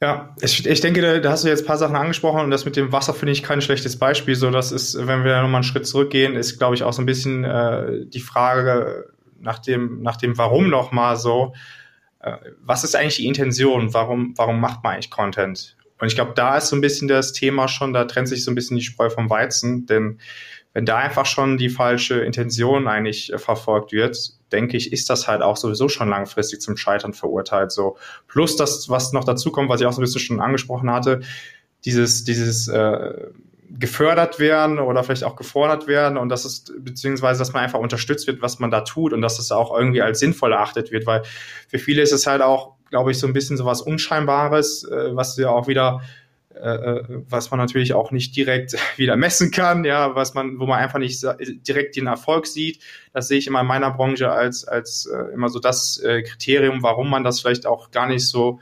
[0.00, 2.64] Ja, ich, ich denke, da, da hast du jetzt ein paar Sachen angesprochen und das
[2.64, 4.36] mit dem Wasser finde ich kein schlechtes Beispiel.
[4.36, 7.06] So, das ist, wenn wir nochmal einen Schritt zurückgehen, ist, glaube ich, auch so ein
[7.06, 11.52] bisschen äh, die Frage nach dem, nach dem Warum nochmal so.
[12.20, 13.92] Äh, was ist eigentlich die Intention?
[13.92, 15.76] Warum, warum macht man eigentlich Content?
[16.00, 18.52] Und ich glaube, da ist so ein bisschen das Thema schon, da trennt sich so
[18.52, 20.20] ein bisschen die Spreu vom Weizen, denn
[20.74, 25.28] wenn da einfach schon die falsche Intention eigentlich äh, verfolgt wird, denke ich, ist das
[25.28, 27.72] halt auch sowieso schon langfristig zum Scheitern verurteilt.
[27.72, 30.90] So plus das, was noch dazu kommt, was ich auch so ein bisschen schon angesprochen
[30.90, 31.20] hatte,
[31.84, 33.28] dieses dieses äh,
[33.70, 38.26] gefördert werden oder vielleicht auch gefordert werden und das ist beziehungsweise dass man einfach unterstützt
[38.26, 41.22] wird, was man da tut und dass es auch irgendwie als sinnvoll erachtet wird, weil
[41.68, 45.14] für viele ist es halt auch, glaube ich, so ein bisschen so was Unscheinbares, äh,
[45.14, 46.00] was ja auch wieder
[46.62, 50.66] äh, äh, was man natürlich auch nicht direkt wieder messen kann, ja, was man, wo
[50.66, 51.24] man einfach nicht
[51.66, 52.80] direkt den Erfolg sieht.
[53.12, 56.82] Das sehe ich immer in meiner Branche als, als äh, immer so das äh, Kriterium,
[56.82, 58.60] warum man das vielleicht auch gar nicht so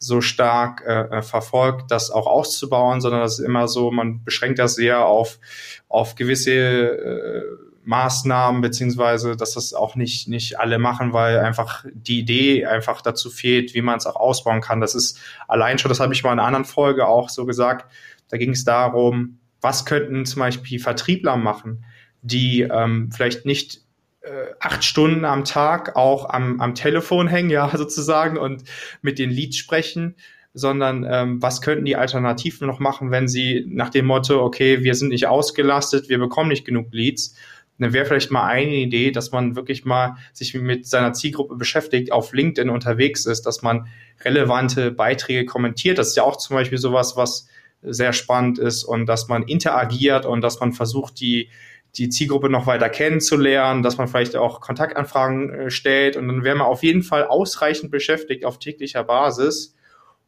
[0.00, 4.76] so stark äh, verfolgt, das auch auszubauen, sondern das ist immer so, man beschränkt das
[4.76, 5.40] sehr auf,
[5.88, 7.42] auf gewisse äh,
[7.88, 13.30] Maßnahmen, beziehungsweise dass das auch nicht, nicht alle machen, weil einfach die Idee einfach dazu
[13.30, 14.82] fehlt, wie man es auch ausbauen kann.
[14.82, 17.90] Das ist allein schon, das habe ich mal in einer anderen Folge auch so gesagt,
[18.28, 21.86] da ging es darum, was könnten zum Beispiel Vertriebler machen,
[22.20, 23.80] die ähm, vielleicht nicht
[24.20, 28.64] äh, acht Stunden am Tag auch am, am Telefon hängen, ja, sozusagen, und
[29.00, 30.14] mit den Leads sprechen,
[30.52, 34.94] sondern ähm, was könnten die Alternativen noch machen, wenn sie nach dem Motto, okay, wir
[34.94, 37.34] sind nicht ausgelastet, wir bekommen nicht genug Leads,
[37.78, 42.12] dann wäre vielleicht mal eine Idee, dass man wirklich mal sich mit seiner Zielgruppe beschäftigt,
[42.12, 43.88] auf LinkedIn unterwegs ist, dass man
[44.24, 45.98] relevante Beiträge kommentiert.
[45.98, 47.46] Das ist ja auch zum Beispiel sowas, was
[47.82, 51.50] sehr spannend ist und dass man interagiert und dass man versucht, die,
[51.94, 56.56] die Zielgruppe noch weiter kennenzulernen, dass man vielleicht auch Kontaktanfragen äh, stellt und dann wäre
[56.56, 59.74] man auf jeden Fall ausreichend beschäftigt auf täglicher Basis.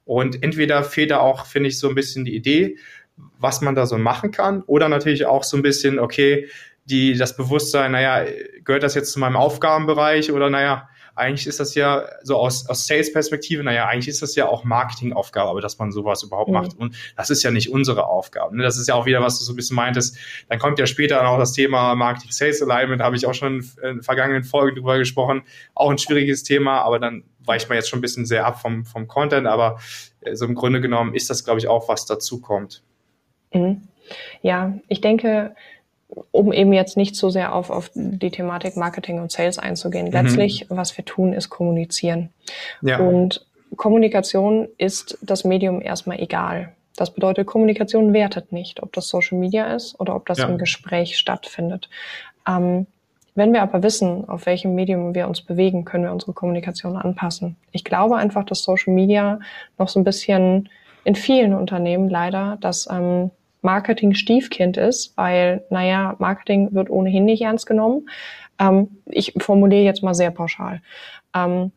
[0.05, 2.77] Und entweder fehlt da auch, finde ich, so ein bisschen die Idee,
[3.39, 6.49] was man da so machen kann, oder natürlich auch so ein bisschen, okay,
[6.90, 8.31] die, das Bewusstsein, naja,
[8.64, 12.87] gehört das jetzt zu meinem Aufgabenbereich oder naja, eigentlich ist das ja so aus, aus
[12.87, 16.55] Sales-Perspektive, naja, eigentlich ist das ja auch Marketing-Aufgabe, aber dass man sowas überhaupt mhm.
[16.55, 16.79] macht.
[16.79, 18.57] Und das ist ja nicht unsere Aufgabe.
[18.57, 18.62] Ne?
[18.62, 20.16] Das ist ja auch wieder, was du so ein bisschen meintest.
[20.48, 24.76] Dann kommt ja später noch das Thema Marketing-Sales-Alignment, habe ich auch schon in vergangenen Folgen
[24.76, 25.42] drüber gesprochen.
[25.74, 28.85] Auch ein schwieriges Thema, aber dann weicht man jetzt schon ein bisschen sehr ab vom,
[28.85, 29.79] vom Content, aber
[30.20, 32.83] äh, so im Grunde genommen ist das, glaube ich, auch, was dazu kommt.
[33.53, 33.83] Mhm.
[34.42, 35.55] Ja, ich denke,
[36.31, 40.07] um eben jetzt nicht so sehr auf, auf die Thematik Marketing und Sales einzugehen.
[40.07, 40.12] Mhm.
[40.12, 42.31] Letztlich, was wir tun, ist kommunizieren.
[42.83, 42.99] Ja.
[42.99, 43.46] Und
[43.77, 46.73] Kommunikation ist das Medium erstmal egal.
[46.96, 50.46] Das bedeutet, Kommunikation wertet nicht, ob das Social Media ist oder ob das ja.
[50.46, 51.88] im Gespräch stattfindet.
[52.46, 52.87] Ähm,
[53.35, 57.57] wenn wir aber wissen, auf welchem Medium wir uns bewegen, können wir unsere Kommunikation anpassen.
[57.70, 59.38] Ich glaube einfach, dass Social Media
[59.79, 60.68] noch so ein bisschen
[61.05, 63.31] in vielen Unternehmen leider das ähm,
[63.62, 68.09] Marketing Stiefkind ist, weil, naja, Marketing wird ohnehin nicht ernst genommen.
[68.59, 70.83] Ähm, ich formuliere jetzt mal sehr pauschal.
[71.35, 71.73] Ähm,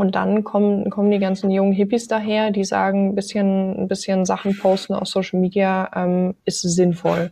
[0.00, 4.24] und dann kommen, kommen die ganzen jungen Hippies daher, die sagen, ein bisschen, ein bisschen
[4.24, 7.30] Sachen posten auf Social Media ähm, ist sinnvoll.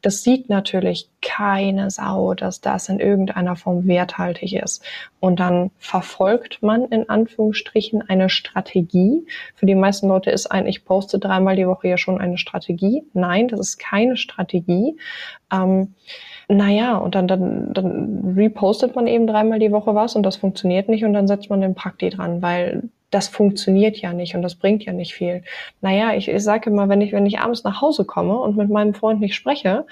[0.00, 4.82] Das sieht natürlich keine Sau, dass das in irgendeiner Form werthaltig ist.
[5.20, 9.26] Und dann verfolgt man in Anführungsstrichen eine Strategie.
[9.54, 13.04] Für die meisten Leute ist ein, ich poste dreimal die Woche ja schon eine Strategie.
[13.12, 14.96] Nein, das ist keine Strategie.
[15.52, 15.92] Ähm,
[16.48, 20.88] naja, und dann, dann, dann repostet man eben dreimal die Woche was und das funktioniert
[20.88, 24.54] nicht und dann setzt man den Prakti dran, weil das funktioniert ja nicht und das
[24.56, 25.42] bringt ja nicht viel.
[25.80, 28.68] Naja, ich, ich sage immer, wenn ich, wenn ich abends nach Hause komme und mit
[28.68, 29.86] meinem Freund nicht spreche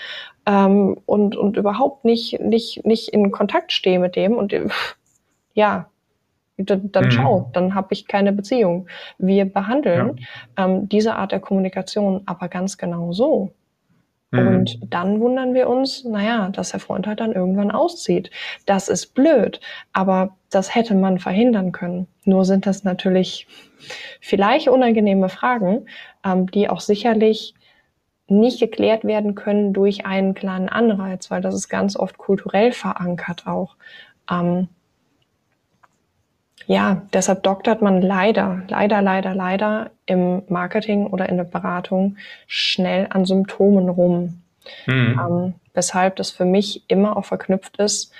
[0.46, 4.54] ähm, und, und überhaupt nicht, nicht, nicht in Kontakt stehe mit dem und
[5.54, 5.88] ja,
[6.56, 7.10] dann, dann mhm.
[7.10, 8.86] schau, dann habe ich keine Beziehung.
[9.18, 10.20] Wir behandeln
[10.56, 10.64] ja.
[10.64, 13.52] ähm, diese Art der Kommunikation aber ganz genau so.
[14.34, 14.48] Mhm.
[14.48, 18.30] Und dann wundern wir uns, naja, dass der Freund halt dann irgendwann auszieht.
[18.66, 19.60] Das ist blöd,
[19.92, 22.08] aber das hätte man verhindern können.
[22.24, 23.46] Nur sind das natürlich
[24.20, 25.86] vielleicht unangenehme Fragen,
[26.24, 27.54] ähm, die auch sicherlich
[28.26, 33.46] nicht geklärt werden können durch einen kleinen Anreiz, weil das ist ganz oft kulturell verankert
[33.46, 33.76] auch.
[34.30, 34.68] Ähm,
[36.66, 43.06] ja, deshalb doktert man leider, leider, leider, leider im Marketing oder in der Beratung schnell
[43.10, 44.42] an Symptomen rum.
[44.86, 45.20] Mhm.
[45.20, 48.12] Ähm, weshalb das für mich immer auch verknüpft ist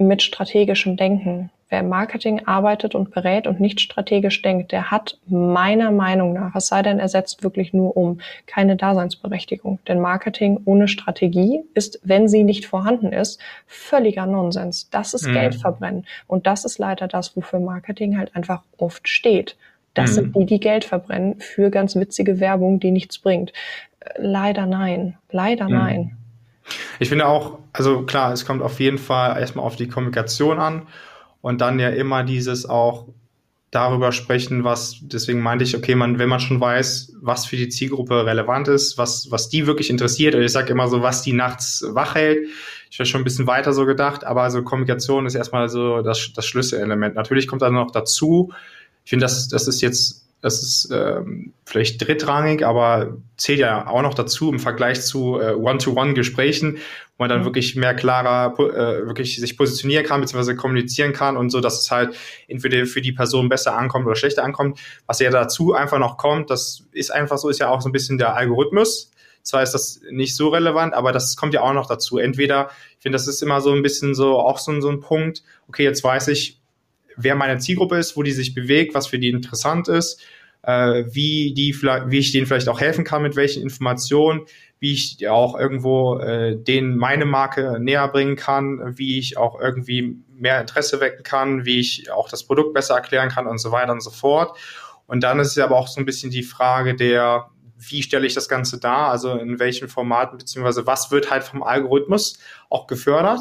[0.00, 1.50] mit strategischem Denken.
[1.70, 6.56] Wer im Marketing arbeitet und berät und nicht strategisch denkt, der hat meiner Meinung nach,
[6.56, 9.78] es sei denn, er setzt wirklich nur um, keine Daseinsberechtigung.
[9.86, 14.90] Denn Marketing ohne Strategie ist, wenn sie nicht vorhanden ist, völliger Nonsens.
[14.90, 15.34] Das ist mhm.
[15.34, 16.06] Geld verbrennen.
[16.26, 19.56] Und das ist leider das, wofür Marketing halt einfach oft steht.
[19.94, 20.14] Das mhm.
[20.14, 23.52] sind die, die Geld verbrennen für ganz witzige Werbung, die nichts bringt.
[24.16, 25.18] Leider nein.
[25.30, 25.74] Leider mhm.
[25.74, 26.16] nein.
[26.98, 30.86] Ich finde auch, also klar, es kommt auf jeden Fall erstmal auf die Kommunikation an
[31.40, 33.06] und dann ja immer dieses auch
[33.70, 37.68] darüber sprechen, was, deswegen meinte ich, okay, man, wenn man schon weiß, was für die
[37.68, 41.32] Zielgruppe relevant ist, was, was die wirklich interessiert, oder ich sage immer so, was die
[41.32, 42.48] nachts wach hält,
[42.90, 46.32] ich habe schon ein bisschen weiter so gedacht, aber also Kommunikation ist erstmal so das,
[46.34, 47.14] das Schlüsselelement.
[47.14, 48.52] Natürlich kommt dann noch dazu,
[49.04, 54.00] ich finde, das, das ist jetzt das ist ähm, vielleicht drittrangig, aber zählt ja auch
[54.00, 56.78] noch dazu im Vergleich zu äh, One-to-One-Gesprächen,
[57.16, 57.44] wo man dann mhm.
[57.44, 61.90] wirklich mehr klarer äh, wirklich sich positionieren kann, beziehungsweise kommunizieren kann und so, dass es
[61.90, 62.16] halt
[62.48, 64.78] entweder für die Person besser ankommt oder schlechter ankommt.
[65.06, 67.92] Was ja dazu einfach noch kommt, das ist einfach so, ist ja auch so ein
[67.92, 69.12] bisschen der Algorithmus.
[69.42, 72.18] Zwar ist das nicht so relevant, aber das kommt ja auch noch dazu.
[72.18, 75.42] Entweder, ich finde, das ist immer so ein bisschen so, auch so, so ein Punkt,
[75.66, 76.59] okay, jetzt weiß ich,
[77.22, 80.22] wer meine Zielgruppe ist, wo die sich bewegt, was für die interessant ist,
[80.62, 84.42] äh, wie, die, wie ich denen vielleicht auch helfen kann, mit welchen Informationen,
[84.78, 90.16] wie ich auch irgendwo äh, denen meine Marke näher bringen kann, wie ich auch irgendwie
[90.34, 93.92] mehr Interesse wecken kann, wie ich auch das Produkt besser erklären kann und so weiter
[93.92, 94.56] und so fort.
[95.06, 98.34] Und dann ist es aber auch so ein bisschen die Frage der, wie stelle ich
[98.34, 103.40] das Ganze dar, also in welchen Formaten, beziehungsweise was wird halt vom Algorithmus auch gefördert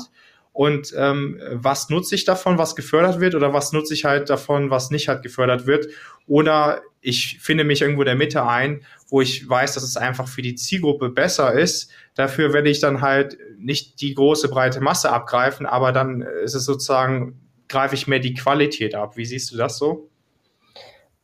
[0.51, 4.69] und ähm, was nutze ich davon, was gefördert wird oder was nutze ich halt davon,
[4.69, 5.87] was nicht halt gefördert wird
[6.27, 10.41] oder ich finde mich irgendwo der Mitte ein, wo ich weiß, dass es einfach für
[10.41, 11.91] die Zielgruppe besser ist.
[12.15, 16.65] Dafür werde ich dann halt nicht die große breite Masse abgreifen, aber dann ist es
[16.65, 19.15] sozusagen, greife ich mehr die Qualität ab.
[19.15, 20.09] Wie siehst du das so?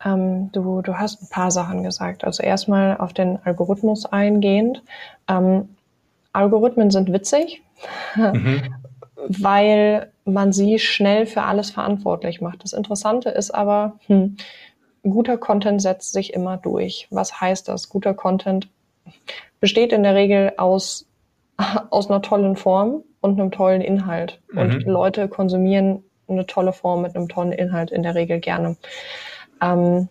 [0.04, 2.24] Ähm, du, du hast ein paar Sachen gesagt.
[2.24, 4.82] Also erstmal auf den Algorithmus eingehend.
[5.28, 5.70] Ähm,
[6.32, 7.64] Algorithmen sind witzig,
[8.16, 8.62] mhm.
[9.28, 12.64] weil man sie schnell für alles verantwortlich macht.
[12.64, 14.38] Das Interessante ist aber, hm,
[15.04, 17.08] guter Content setzt sich immer durch.
[17.12, 17.90] Was heißt das?
[17.90, 18.68] Guter Content
[19.60, 21.08] besteht in der Regel aus,
[21.90, 24.42] aus einer tollen Form und einem tollen Inhalt.
[24.52, 24.60] Mhm.
[24.60, 28.78] Und Leute konsumieren eine tolle Form mit einem tollen Inhalt in der Regel gerne.
[29.62, 30.10] Ähm,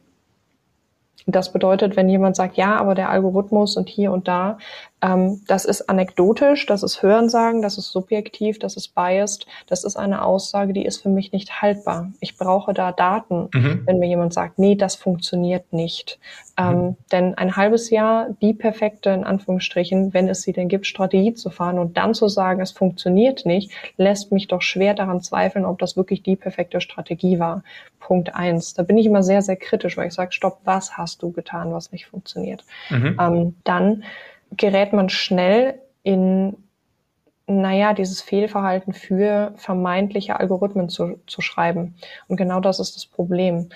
[1.26, 4.58] das bedeutet, wenn jemand sagt, ja, aber der Algorithmus und hier und da,
[5.04, 9.96] ähm, das ist anekdotisch, das ist Hörensagen, das ist subjektiv, das ist biased, das ist
[9.96, 12.10] eine Aussage, die ist für mich nicht haltbar.
[12.20, 13.82] Ich brauche da Daten, mhm.
[13.84, 16.18] wenn mir jemand sagt, nee, das funktioniert nicht.
[16.56, 16.96] Ähm, mhm.
[17.12, 21.50] Denn ein halbes Jahr die perfekte, in Anführungsstrichen, wenn es sie denn gibt, Strategie zu
[21.50, 25.78] fahren und dann zu sagen, es funktioniert nicht, lässt mich doch schwer daran zweifeln, ob
[25.80, 27.62] das wirklich die perfekte Strategie war.
[28.00, 28.74] Punkt eins.
[28.74, 31.72] Da bin ich immer sehr, sehr kritisch, weil ich sage, stopp, was hast du getan,
[31.72, 32.64] was nicht funktioniert?
[32.90, 33.16] Mhm.
[33.20, 34.04] Ähm, dann
[34.56, 36.56] gerät man schnell in,
[37.46, 41.94] naja, dieses Fehlverhalten für vermeintliche Algorithmen zu, zu schreiben.
[42.28, 43.68] Und genau das ist das Problem.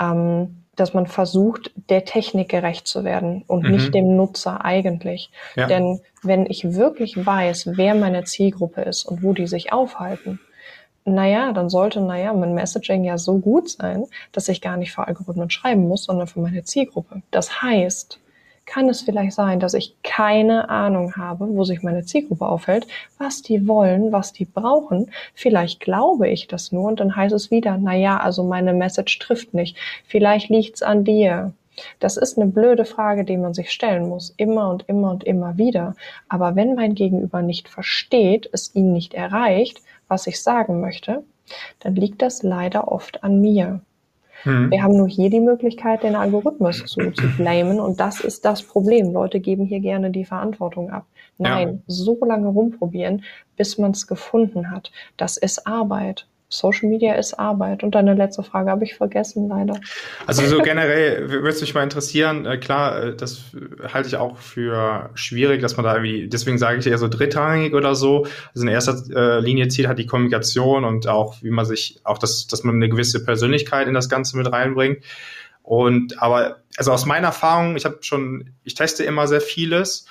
[0.00, 3.72] Ähm, dass man versucht, der Technik gerecht zu werden und mhm.
[3.72, 5.30] nicht dem Nutzer eigentlich.
[5.54, 5.66] Ja.
[5.66, 10.40] Denn wenn ich wirklich weiß, wer meine Zielgruppe ist und wo die sich aufhalten,
[11.04, 15.06] naja, dann sollte, naja, mein Messaging ja so gut sein, dass ich gar nicht für
[15.06, 17.22] Algorithmen schreiben muss, sondern für meine Zielgruppe.
[17.30, 18.20] Das heißt,
[18.66, 22.86] kann es vielleicht sein, dass ich keine Ahnung habe, wo sich meine Zielgruppe aufhält,
[23.18, 25.10] was die wollen, was die brauchen.
[25.34, 29.18] Vielleicht glaube ich das nur und dann heißt es wieder, na ja, also meine Message
[29.18, 29.76] trifft nicht.
[30.06, 31.52] Vielleicht liegt's an dir.
[32.00, 35.56] Das ist eine blöde Frage, die man sich stellen muss, immer und immer und immer
[35.56, 35.94] wieder.
[36.28, 41.24] Aber wenn mein Gegenüber nicht versteht, es ihn nicht erreicht, was ich sagen möchte,
[41.80, 43.80] dann liegt das leider oft an mir.
[44.44, 44.70] Mhm.
[44.70, 48.62] Wir haben nur hier die Möglichkeit, den Algorithmus zu, zu blamen und das ist das
[48.62, 49.12] Problem.
[49.12, 51.06] Leute geben hier gerne die Verantwortung ab.
[51.38, 51.78] Nein, ja.
[51.86, 53.24] so lange rumprobieren,
[53.56, 54.92] bis man es gefunden hat.
[55.16, 56.26] Das ist Arbeit.
[56.52, 57.82] Social Media ist Arbeit.
[57.82, 59.80] Und deine letzte Frage habe ich vergessen, leider.
[60.26, 63.40] Also so generell würde es mich mal interessieren, äh, klar, äh, das
[63.92, 67.72] halte ich auch für schwierig, dass man da irgendwie, deswegen sage ich eher so drittrangig
[67.74, 68.26] oder so.
[68.54, 72.18] Also in erster äh, Linie zieht halt die Kommunikation und auch, wie man sich, auch
[72.18, 75.02] das, dass man eine gewisse Persönlichkeit in das Ganze mit reinbringt.
[75.62, 80.06] Und aber, also aus meiner Erfahrung, ich habe schon, ich teste immer sehr vieles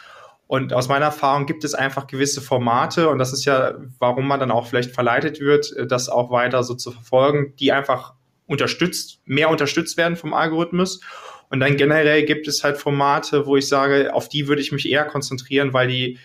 [0.52, 4.38] und aus meiner Erfahrung gibt es einfach gewisse Formate und das ist ja, warum man
[4.38, 8.16] dann auch vielleicht verleitet wird, äh, das auch weiter so zu verfolgen, die einfach
[8.48, 11.00] unterstützt, mehr unterstützt werden vom Algorithmus.
[11.50, 14.92] Und dann generell gibt es halt Formate, wo ich sage, auf die würde ich mich
[14.92, 16.20] eher konzentrieren, weil die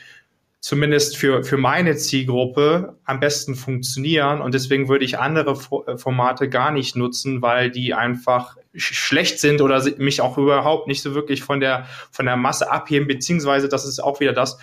[0.59, 4.41] zumindest für, für meine Zielgruppe am besten funktionieren.
[4.41, 5.53] Und deswegen würde ich andere
[5.87, 11.03] äh, Formate gar nicht nutzen, weil die einfach schlecht sind oder mich auch überhaupt nicht
[11.03, 14.59] so wirklich von der, von der Masse abheben, beziehungsweise das ist auch wieder das,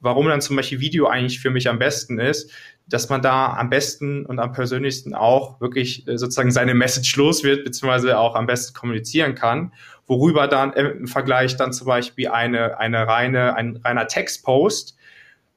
[0.00, 2.50] warum dann zum Beispiel Video eigentlich für mich am besten ist,
[2.88, 7.44] dass man da am besten und am persönlichsten auch wirklich äh, sozusagen seine Message los
[7.44, 9.72] wird, beziehungsweise auch am besten kommunizieren kann,
[10.06, 14.96] worüber dann im Vergleich dann zum Beispiel eine, eine reine, ein reiner Textpost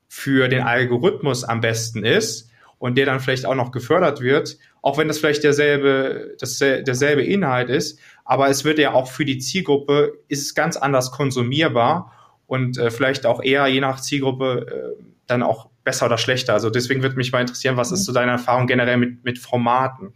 [0.07, 4.97] für den Algorithmus am besten ist und der dann vielleicht auch noch gefördert wird, auch
[4.97, 9.37] wenn das vielleicht derselbe, das, derselbe Inhalt ist, aber es wird ja auch für die
[9.37, 12.11] Zielgruppe, ist es ganz anders konsumierbar
[12.47, 16.53] und äh, vielleicht auch eher je nach Zielgruppe äh, dann auch besser oder schlechter.
[16.53, 20.13] Also deswegen würde mich mal interessieren, was ist so deine Erfahrung generell mit, mit Formaten?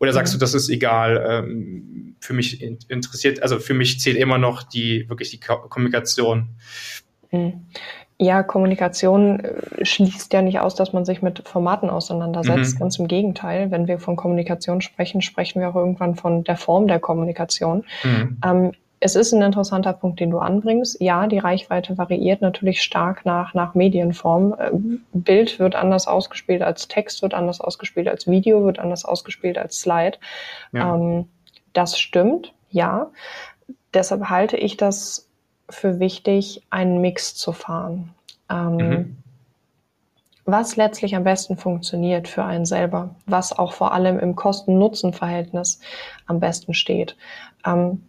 [0.00, 1.24] Oder sagst du, das ist egal?
[1.28, 6.48] Ähm, für mich interessiert, also für mich zählt immer noch die wirklich die Kommunikation.
[7.28, 7.66] Hm.
[8.22, 12.74] Ja, Kommunikation äh, schließt ja nicht aus, dass man sich mit Formaten auseinandersetzt.
[12.74, 12.78] Mhm.
[12.78, 13.70] Ganz im Gegenteil.
[13.70, 17.84] Wenn wir von Kommunikation sprechen, sprechen wir auch irgendwann von der Form der Kommunikation.
[18.04, 18.38] Mhm.
[18.44, 21.00] Ähm, es ist ein interessanter Punkt, den du anbringst.
[21.00, 24.54] Ja, die Reichweite variiert natürlich stark nach, nach Medienform.
[24.60, 29.56] Ähm, Bild wird anders ausgespielt als Text, wird anders ausgespielt als Video, wird anders ausgespielt
[29.56, 30.18] als Slide.
[30.72, 30.94] Ja.
[30.94, 31.24] Ähm,
[31.72, 33.06] das stimmt, ja.
[33.94, 35.29] Deshalb halte ich das
[35.70, 38.14] für wichtig, einen Mix zu fahren.
[38.50, 39.16] Ähm, mhm.
[40.44, 45.80] Was letztlich am besten funktioniert für einen selber, was auch vor allem im Kosten-Nutzen-Verhältnis
[46.26, 47.16] am besten steht.
[47.64, 48.02] Ähm,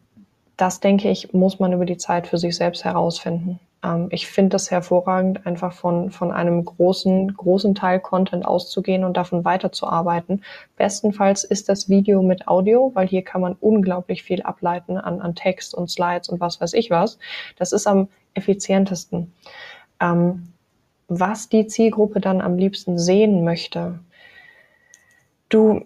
[0.57, 3.59] das denke ich, muss man über die Zeit für sich selbst herausfinden.
[3.83, 9.17] Ähm, ich finde es hervorragend, einfach von, von einem großen, großen Teil Content auszugehen und
[9.17, 10.43] davon weiterzuarbeiten.
[10.77, 15.35] Bestenfalls ist das Video mit Audio, weil hier kann man unglaublich viel ableiten an, an
[15.35, 17.17] Text und Slides und was weiß ich was.
[17.57, 19.33] Das ist am effizientesten.
[19.99, 20.53] Ähm,
[21.07, 23.99] was die Zielgruppe dann am liebsten sehen möchte.
[25.49, 25.81] Du,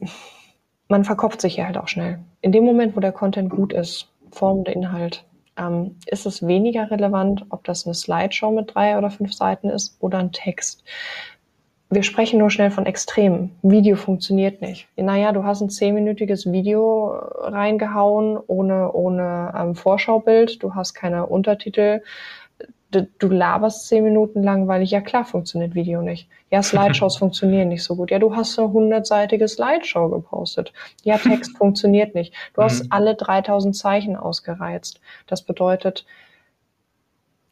[0.88, 2.20] man verkopft sich ja halt auch schnell.
[2.42, 5.26] In dem Moment, wo der Content gut ist, Form und Inhalt,
[5.58, 9.98] ähm, ist es weniger relevant, ob das eine Slideshow mit drei oder fünf Seiten ist
[10.00, 10.84] oder ein Text.
[11.92, 13.52] Wir sprechen nur schnell von Extremen.
[13.62, 14.88] Video funktioniert nicht.
[14.96, 22.02] Naja, du hast ein zehnminütiges Video reingehauen ohne, ohne ähm, Vorschaubild, du hast keine Untertitel,
[23.04, 24.92] du laberst zehn Minuten langweilig.
[24.92, 26.28] Ja klar funktioniert Video nicht.
[26.52, 28.12] Ja, Slideshows funktionieren nicht so gut.
[28.12, 30.74] Ja, du hast eine hundertseitige Slideshow gepostet.
[31.04, 32.34] Ja, Text funktioniert nicht.
[32.54, 32.92] Du hast mhm.
[32.92, 35.00] alle 3000 Zeichen ausgereizt.
[35.28, 36.06] Das bedeutet,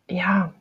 [0.09, 0.53] ja,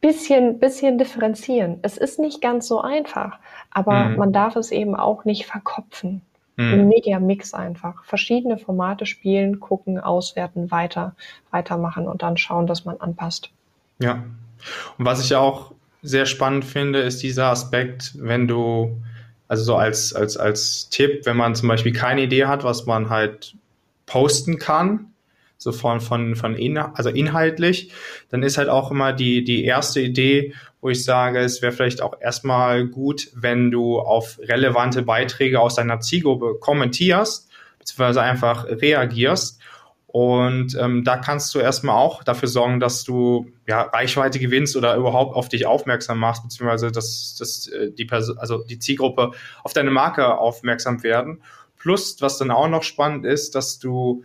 [0.00, 1.78] bisschen, bisschen differenzieren.
[1.82, 3.38] Es ist nicht ganz so einfach,
[3.70, 4.16] aber mhm.
[4.16, 6.22] man darf es eben auch nicht verkopfen.
[6.58, 6.72] Mhm.
[6.72, 8.04] Ein Media-Mix einfach.
[8.04, 11.14] Verschiedene Formate spielen, gucken, auswerten, weiter,
[11.52, 13.50] weitermachen und dann schauen, dass man anpasst.
[14.00, 14.24] Ja.
[14.98, 19.00] Und was ich auch sehr spannend finde, ist dieser Aspekt, wenn du,
[19.46, 23.08] also so als, als, als Tipp, wenn man zum Beispiel keine Idee hat, was man
[23.08, 23.54] halt
[24.06, 25.12] posten kann,
[25.58, 27.92] so von, von, von in, also inhaltlich,
[28.30, 32.02] dann ist halt auch immer die, die erste Idee, wo ich sage, es wäre vielleicht
[32.02, 37.48] auch erstmal gut, wenn du auf relevante Beiträge aus deiner Zielgruppe kommentierst,
[37.78, 39.60] beziehungsweise einfach reagierst.
[40.06, 44.96] Und ähm, da kannst du erstmal auch dafür sorgen, dass du ja, Reichweite gewinnst oder
[44.96, 49.74] überhaupt auf dich aufmerksam machst, beziehungsweise dass, dass äh, die Person, also die Zielgruppe auf
[49.74, 51.42] deine Marke aufmerksam werden.
[51.76, 54.24] Plus, was dann auch noch spannend ist, dass du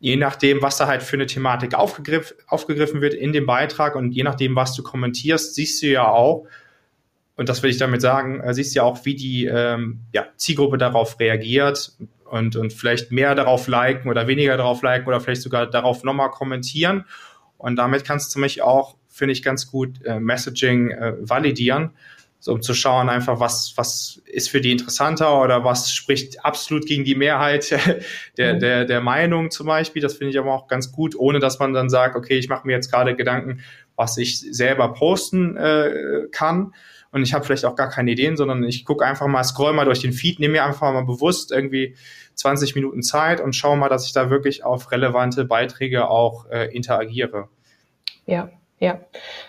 [0.00, 4.10] je nachdem, was da halt für eine Thematik aufgegriff, aufgegriffen wird in dem Beitrag und
[4.12, 6.46] je nachdem, was du kommentierst, siehst du ja auch,
[7.36, 10.26] und das will ich damit sagen, äh, siehst du ja auch, wie die ähm, ja,
[10.36, 11.92] Zielgruppe darauf reagiert
[12.24, 16.30] und, und vielleicht mehr darauf liken oder weniger darauf liken oder vielleicht sogar darauf nochmal
[16.30, 17.04] kommentieren.
[17.58, 21.90] Und damit kannst du mich auch, finde ich, ganz gut äh, Messaging äh, validieren
[22.40, 26.86] so um zu schauen einfach, was, was ist für die interessanter oder was spricht absolut
[26.86, 27.70] gegen die Mehrheit
[28.38, 28.60] der, mhm.
[28.60, 30.00] der, der Meinung zum Beispiel.
[30.00, 32.66] Das finde ich aber auch ganz gut, ohne dass man dann sagt, okay, ich mache
[32.66, 33.60] mir jetzt gerade Gedanken,
[33.94, 36.72] was ich selber posten äh, kann.
[37.12, 39.84] Und ich habe vielleicht auch gar keine Ideen, sondern ich gucke einfach mal, scroll mal
[39.84, 41.96] durch den Feed, nehme mir einfach mal bewusst irgendwie
[42.36, 46.74] 20 Minuten Zeit und schaue mal, dass ich da wirklich auf relevante Beiträge auch äh,
[46.74, 47.48] interagiere.
[48.24, 48.50] Ja,
[48.80, 48.98] ja,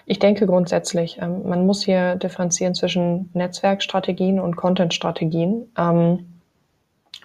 [0.05, 5.71] ich denke grundsätzlich, ähm, man muss hier differenzieren zwischen Netzwerkstrategien und Contentstrategien.
[5.77, 6.27] Ähm,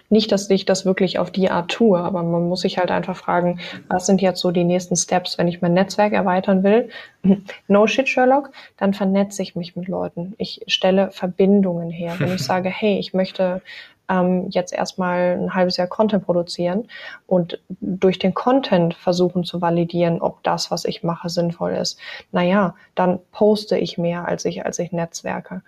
[0.09, 3.17] nicht, dass ich das wirklich auf die Art tue, aber man muss sich halt einfach
[3.17, 6.89] fragen, was sind jetzt so die nächsten Steps, wenn ich mein Netzwerk erweitern will?
[7.67, 10.33] No shit, Sherlock, dann vernetze ich mich mit Leuten.
[10.37, 12.15] Ich stelle Verbindungen her.
[12.19, 13.61] Wenn ich sage, hey, ich möchte
[14.09, 16.87] ähm, jetzt erstmal ein halbes Jahr Content produzieren
[17.25, 21.99] und durch den Content versuchen zu validieren, ob das, was ich mache, sinnvoll ist.
[22.31, 25.61] Naja, dann poste ich mehr, als ich, als ich netzwerke.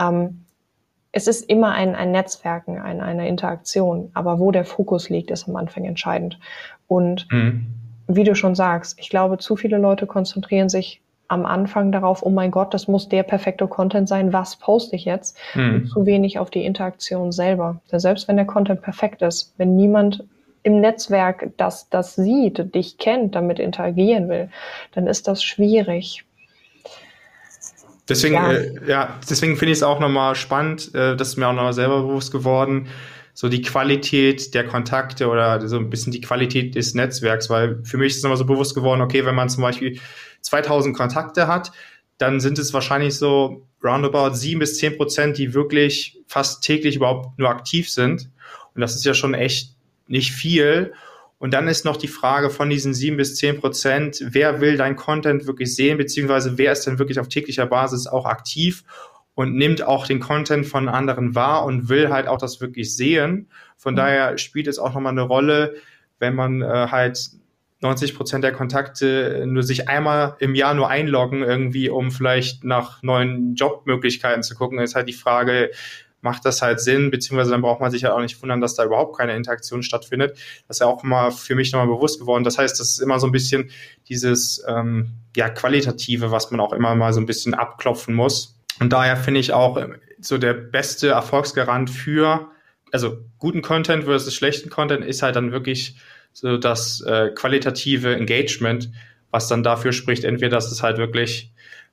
[0.00, 0.44] Ähm,
[1.12, 5.48] es ist immer ein, ein Netzwerken, ein, eine Interaktion, aber wo der Fokus liegt, ist
[5.48, 6.38] am Anfang entscheidend.
[6.88, 7.66] Und mhm.
[8.06, 12.30] wie du schon sagst, ich glaube, zu viele Leute konzentrieren sich am Anfang darauf, oh
[12.30, 15.36] mein Gott, das muss der perfekte Content sein, was poste ich jetzt?
[15.54, 15.86] Mhm.
[15.86, 17.80] zu wenig auf die Interaktion selber.
[17.90, 20.24] Denn selbst wenn der Content perfekt ist, wenn niemand
[20.62, 24.50] im Netzwerk das, das sieht, dich kennt, damit interagieren will,
[24.92, 26.24] dann ist das schwierig.
[28.08, 31.48] Deswegen, ja, äh, ja deswegen finde ich es auch nochmal spannend, äh, das ist mir
[31.48, 32.88] auch nochmal selber bewusst geworden,
[33.32, 37.98] so die Qualität der Kontakte oder so ein bisschen die Qualität des Netzwerks, weil für
[37.98, 40.00] mich ist es nochmal so bewusst geworden, okay, wenn man zum Beispiel
[40.46, 41.72] 2000 Kontakte hat,
[42.18, 47.38] dann sind es wahrscheinlich so roundabout sieben bis zehn Prozent, die wirklich fast täglich überhaupt
[47.38, 48.30] nur aktiv sind.
[48.74, 49.74] Und das ist ja schon echt
[50.06, 50.92] nicht viel.
[51.38, 54.96] Und dann ist noch die Frage von diesen sieben bis zehn Prozent, wer will dein
[54.96, 58.84] Content wirklich sehen, beziehungsweise wer ist denn wirklich auf täglicher Basis auch aktiv
[59.34, 63.50] und nimmt auch den Content von anderen wahr und will halt auch das wirklich sehen.
[63.76, 63.98] Von mhm.
[63.98, 65.74] daher spielt es auch nochmal eine Rolle,
[66.18, 67.30] wenn man äh, halt
[67.80, 73.02] 90 Prozent der Kontakte nur sich einmal im Jahr nur einloggen, irgendwie, um vielleicht nach
[73.02, 75.70] neuen Jobmöglichkeiten zu gucken, ist halt die Frage,
[76.22, 78.74] macht das halt Sinn, beziehungsweise dann braucht man sich ja halt auch nicht wundern, dass
[78.74, 80.32] da überhaupt keine Interaktion stattfindet.
[80.66, 82.42] Das ist ja auch mal für mich nochmal bewusst geworden.
[82.42, 83.70] Das heißt, das ist immer so ein bisschen
[84.08, 88.58] dieses ähm, ja, Qualitative, was man auch immer mal so ein bisschen abklopfen muss.
[88.80, 89.88] Und daher finde ich auch äh,
[90.20, 92.48] so der beste Erfolgsgarant für,
[92.90, 95.96] also guten Content versus schlechten Content ist halt dann wirklich
[96.36, 98.90] so das äh, qualitative Engagement,
[99.30, 101.50] was dann dafür spricht, entweder, dass es halt wirklich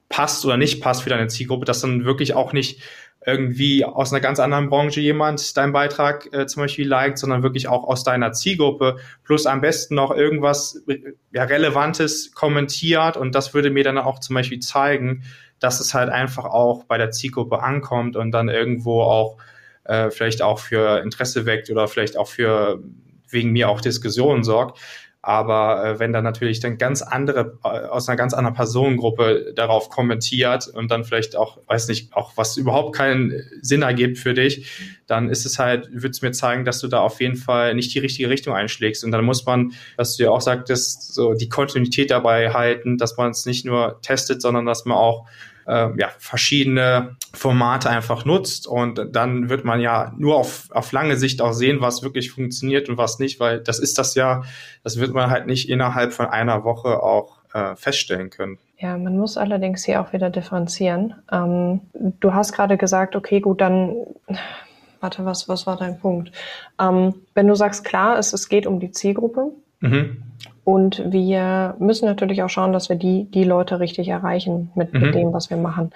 [0.10, 2.82] passt oder nicht passt für deine Zielgruppe, dass dann wirklich auch nicht
[3.26, 7.70] irgendwie aus einer ganz anderen Branche jemand deinen Beitrag äh, zum Beispiel liked, sondern wirklich
[7.70, 10.84] auch aus deiner Zielgruppe, plus am besten noch irgendwas
[11.32, 13.16] ja, Relevantes kommentiert.
[13.16, 15.24] Und das würde mir dann auch zum Beispiel zeigen,
[15.60, 19.38] dass es halt einfach auch bei der Zielgruppe ankommt und dann irgendwo auch
[19.86, 22.84] äh, vielleicht auch für Interesse weckt oder vielleicht auch für
[23.34, 24.80] wegen mir auch Diskussionen sorgt.
[25.26, 29.90] Aber äh, wenn dann natürlich dann ganz andere, äh, aus einer ganz anderen Personengruppe darauf
[29.90, 34.70] kommentiert und dann vielleicht auch, weiß nicht, auch was überhaupt keinen Sinn ergibt für dich,
[35.08, 37.94] dann ist es halt, würde es mir zeigen, dass du da auf jeden Fall nicht
[37.96, 39.06] die richtige Richtung einschlägst.
[39.06, 43.16] Und dann muss man, was du ja auch sagtest, so die Kontinuität dabei halten, dass
[43.16, 45.26] man es nicht nur testet, sondern dass man auch
[45.68, 51.18] äh, ja, verschiedene Formate einfach nutzt und dann wird man ja nur auf, auf lange
[51.18, 54.44] Sicht auch sehen, was wirklich funktioniert und was nicht, weil das ist das ja,
[54.84, 58.58] das wird man halt nicht innerhalb von einer Woche auch äh, feststellen können.
[58.78, 61.16] Ja, man muss allerdings hier auch wieder differenzieren.
[61.32, 63.96] Ähm, du hast gerade gesagt, okay, gut, dann
[65.04, 66.32] warte, was, was war dein Punkt?
[66.80, 69.52] Ähm, wenn du sagst, klar, es, es geht um die Zielgruppe,
[69.82, 70.24] mhm.
[70.64, 75.02] Und wir müssen natürlich auch schauen, dass wir die, die Leute richtig erreichen mit, mhm.
[75.02, 75.92] mit dem, was wir machen.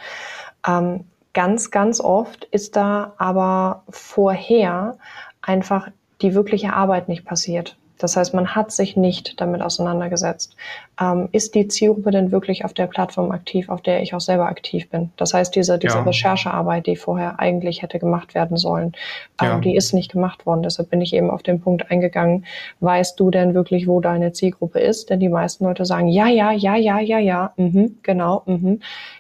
[0.68, 4.98] Ähm, ganz, ganz oft ist da aber vorher
[5.42, 5.90] einfach
[6.22, 7.78] die wirkliche Arbeit nicht passiert.
[7.98, 10.56] Das heißt, man hat sich nicht damit auseinandergesetzt.
[11.00, 14.48] Ähm, ist die Zielgruppe denn wirklich auf der Plattform aktiv, auf der ich auch selber
[14.48, 15.12] aktiv bin?
[15.18, 16.04] Das heißt, diese, diese ja.
[16.04, 18.94] Recherchearbeit, die vorher eigentlich hätte gemacht werden sollen,
[19.42, 19.60] ähm, ja.
[19.60, 20.64] die ist nicht gemacht worden.
[20.64, 22.46] Deshalb bin ich eben auf den Punkt eingegangen,
[22.80, 25.10] weißt du denn wirklich, wo deine Zielgruppe ist?
[25.10, 28.80] Denn die meisten Leute sagen, ja, ja, ja, ja, ja, ja, mhm, genau, mhm.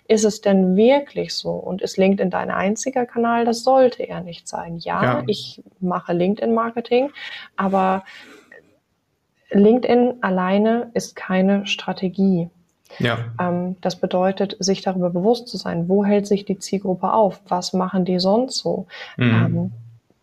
[0.09, 1.51] Ist es denn wirklich so?
[1.51, 3.43] Und ist LinkedIn dein einziger Kanal?
[3.43, 4.77] Das sollte er nicht sein.
[4.77, 5.23] Ja, ja.
[5.27, 7.09] ich mache LinkedIn-Marketing,
[7.57, 8.03] aber
[9.49, 12.49] LinkedIn alleine ist keine Strategie.
[12.99, 13.17] Ja.
[13.39, 17.73] Ähm, das bedeutet, sich darüber bewusst zu sein, wo hält sich die Zielgruppe auf, was
[17.73, 18.87] machen die sonst so.
[19.17, 19.29] Mhm.
[19.29, 19.71] Ähm,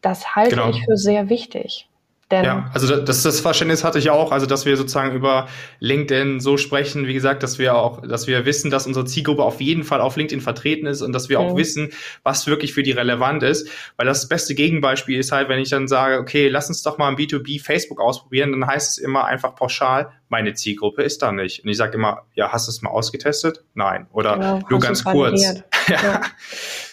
[0.01, 0.70] das halte genau.
[0.70, 1.89] ich für sehr wichtig.
[2.35, 5.47] Denn ja, also das, das Verständnis hatte ich auch, also dass wir sozusagen über
[5.78, 9.61] LinkedIn so sprechen, wie gesagt, dass wir auch, dass wir wissen, dass unsere Zielgruppe auf
[9.61, 11.47] jeden Fall auf LinkedIn vertreten ist und dass wir mhm.
[11.47, 11.91] auch wissen,
[12.24, 13.68] was wirklich für die relevant ist.
[13.97, 17.09] Weil das beste Gegenbeispiel ist halt, wenn ich dann sage, okay, lass uns doch mal
[17.09, 21.64] ein B2B Facebook ausprobieren, dann heißt es immer einfach pauschal, meine Zielgruppe ist da nicht.
[21.64, 23.64] Und ich sage immer, ja, hast du es mal ausgetestet?
[23.75, 24.07] Nein.
[24.12, 25.62] Oder genau, nur ganz kurz.
[25.89, 26.20] ja.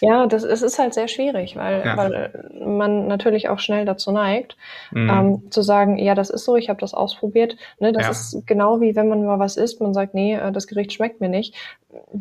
[0.00, 1.96] ja, das es ist halt sehr schwierig, weil, ja.
[1.96, 4.56] weil man natürlich auch schnell dazu neigt,
[4.90, 5.10] mhm.
[5.10, 7.56] ähm, zu sagen, ja, das ist so, ich habe das ausprobiert.
[7.80, 8.10] Ne, das ja.
[8.10, 11.20] ist genau wie wenn man mal was isst, man sagt, nee, äh, das Gericht schmeckt
[11.20, 11.54] mir nicht.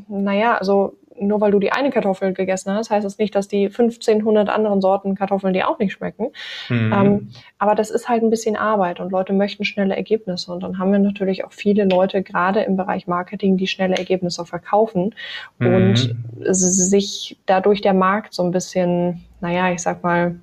[0.07, 0.95] Naja, also
[1.28, 4.82] nur weil du die eine Kartoffel gegessen hast, heißt das nicht, dass die 1500 anderen
[4.82, 6.32] Sorten Kartoffeln dir auch nicht schmecken.
[6.69, 6.93] Mhm.
[6.93, 10.51] Ähm, aber das ist halt ein bisschen Arbeit und Leute möchten schnelle Ergebnisse.
[10.51, 14.45] Und dann haben wir natürlich auch viele Leute, gerade im Bereich Marketing, die schnelle Ergebnisse
[14.45, 15.15] verkaufen
[15.59, 15.74] mhm.
[15.76, 20.36] und sich dadurch der Markt so ein bisschen, naja, ich sag mal,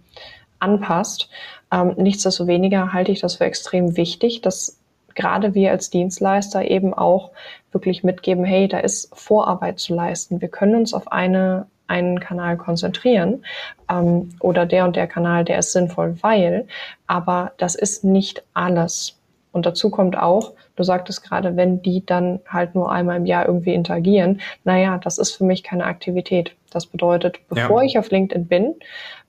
[0.59, 1.29] anpasst.
[1.71, 4.78] Ähm, nichtsdestoweniger halte ich das für extrem wichtig, dass
[5.19, 7.33] gerade wir als Dienstleister eben auch
[7.73, 10.41] wirklich mitgeben, hey, da ist Vorarbeit zu leisten.
[10.41, 13.45] Wir können uns auf eine, einen Kanal konzentrieren
[13.91, 16.69] ähm, oder der und der Kanal, der ist sinnvoll, weil,
[17.09, 19.19] aber das ist nicht alles.
[19.51, 23.47] Und dazu kommt auch, du sagtest gerade, wenn die dann halt nur einmal im Jahr
[23.47, 26.55] irgendwie interagieren, naja, das ist für mich keine Aktivität.
[26.71, 27.87] Das bedeutet, bevor ja.
[27.87, 28.77] ich auf LinkedIn bin,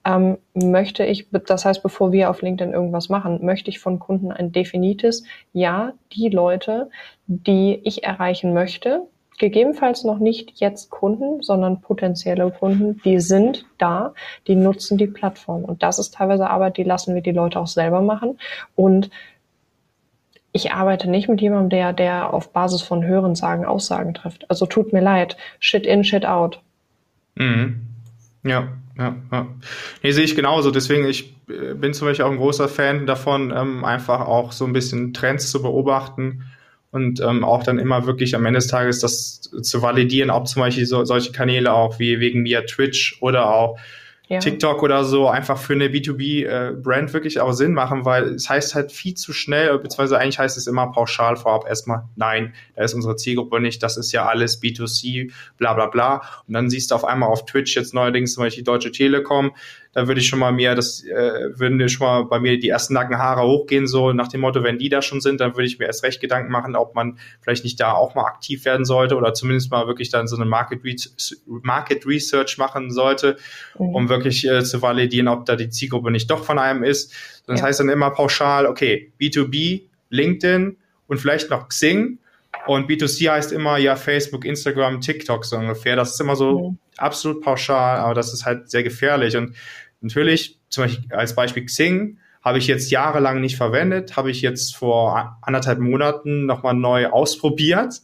[0.05, 4.31] ähm, möchte ich, das heißt, bevor wir auf LinkedIn irgendwas machen, möchte ich von Kunden
[4.31, 5.23] ein definites
[5.53, 6.89] Ja, die Leute,
[7.27, 9.07] die ich erreichen möchte,
[9.39, 14.13] gegebenenfalls noch nicht jetzt Kunden, sondern potenzielle Kunden, die sind da,
[14.47, 15.63] die nutzen die Plattform.
[15.63, 18.37] Und das ist teilweise Arbeit, die lassen wir die Leute auch selber machen.
[18.75, 19.09] Und
[20.51, 24.49] ich arbeite nicht mit jemandem, der, der auf Basis von Hörensagen Aussagen trifft.
[24.49, 25.37] Also tut mir leid.
[25.59, 26.61] Shit in, shit out.
[27.35, 27.81] Mhm.
[28.43, 28.69] Ja,
[28.99, 29.47] ja, ja.
[30.03, 30.71] Nee, sehe ich genauso.
[30.71, 34.65] Deswegen, ich äh, bin zum Beispiel auch ein großer Fan davon, ähm, einfach auch so
[34.65, 36.43] ein bisschen Trends zu beobachten
[36.91, 40.61] und ähm, auch dann immer wirklich am Ende des Tages das zu validieren, ob zum
[40.61, 43.79] Beispiel so, solche Kanäle auch wie wegen mir Twitch oder auch
[44.29, 44.37] ja.
[44.37, 48.75] TikTok oder so einfach für eine B2B-Brand äh, wirklich auch Sinn machen, weil es heißt
[48.75, 52.93] halt viel zu schnell, beziehungsweise eigentlich heißt es immer pauschal vorab erstmal, nein, da ist
[52.93, 56.21] unsere Zielgruppe nicht, das ist ja alles B2C, bla bla bla.
[56.47, 59.51] Und dann siehst du auf einmal auf Twitch jetzt neuerdings zum Beispiel die Deutsche Telekom,
[59.99, 62.93] da würde ich schon mal mir, das äh, würden schon mal bei mir die ersten
[62.93, 65.87] Nackenhaare hochgehen, so nach dem Motto, wenn die da schon sind, dann würde ich mir
[65.87, 69.33] erst recht Gedanken machen, ob man vielleicht nicht da auch mal aktiv werden sollte oder
[69.33, 70.95] zumindest mal wirklich dann so eine Market, Re
[71.45, 73.35] Market Research machen sollte,
[73.77, 73.93] mhm.
[73.93, 77.13] um wirklich äh, zu validieren, ob da die Zielgruppe nicht doch von einem ist.
[77.45, 77.65] Das ja.
[77.65, 79.81] heißt dann immer pauschal, okay, B2B,
[80.11, 80.77] LinkedIn
[81.07, 82.19] und vielleicht noch Xing.
[82.67, 85.95] Und B2C heißt immer ja Facebook, Instagram, TikTok so ungefähr.
[85.95, 86.77] Das ist immer so mhm.
[86.97, 89.35] absolut pauschal, aber das ist halt sehr gefährlich.
[89.35, 89.55] Und
[90.01, 94.75] natürlich, zum Beispiel als Beispiel Xing, habe ich jetzt jahrelang nicht verwendet, habe ich jetzt
[94.75, 98.01] vor anderthalb Monaten nochmal neu ausprobiert.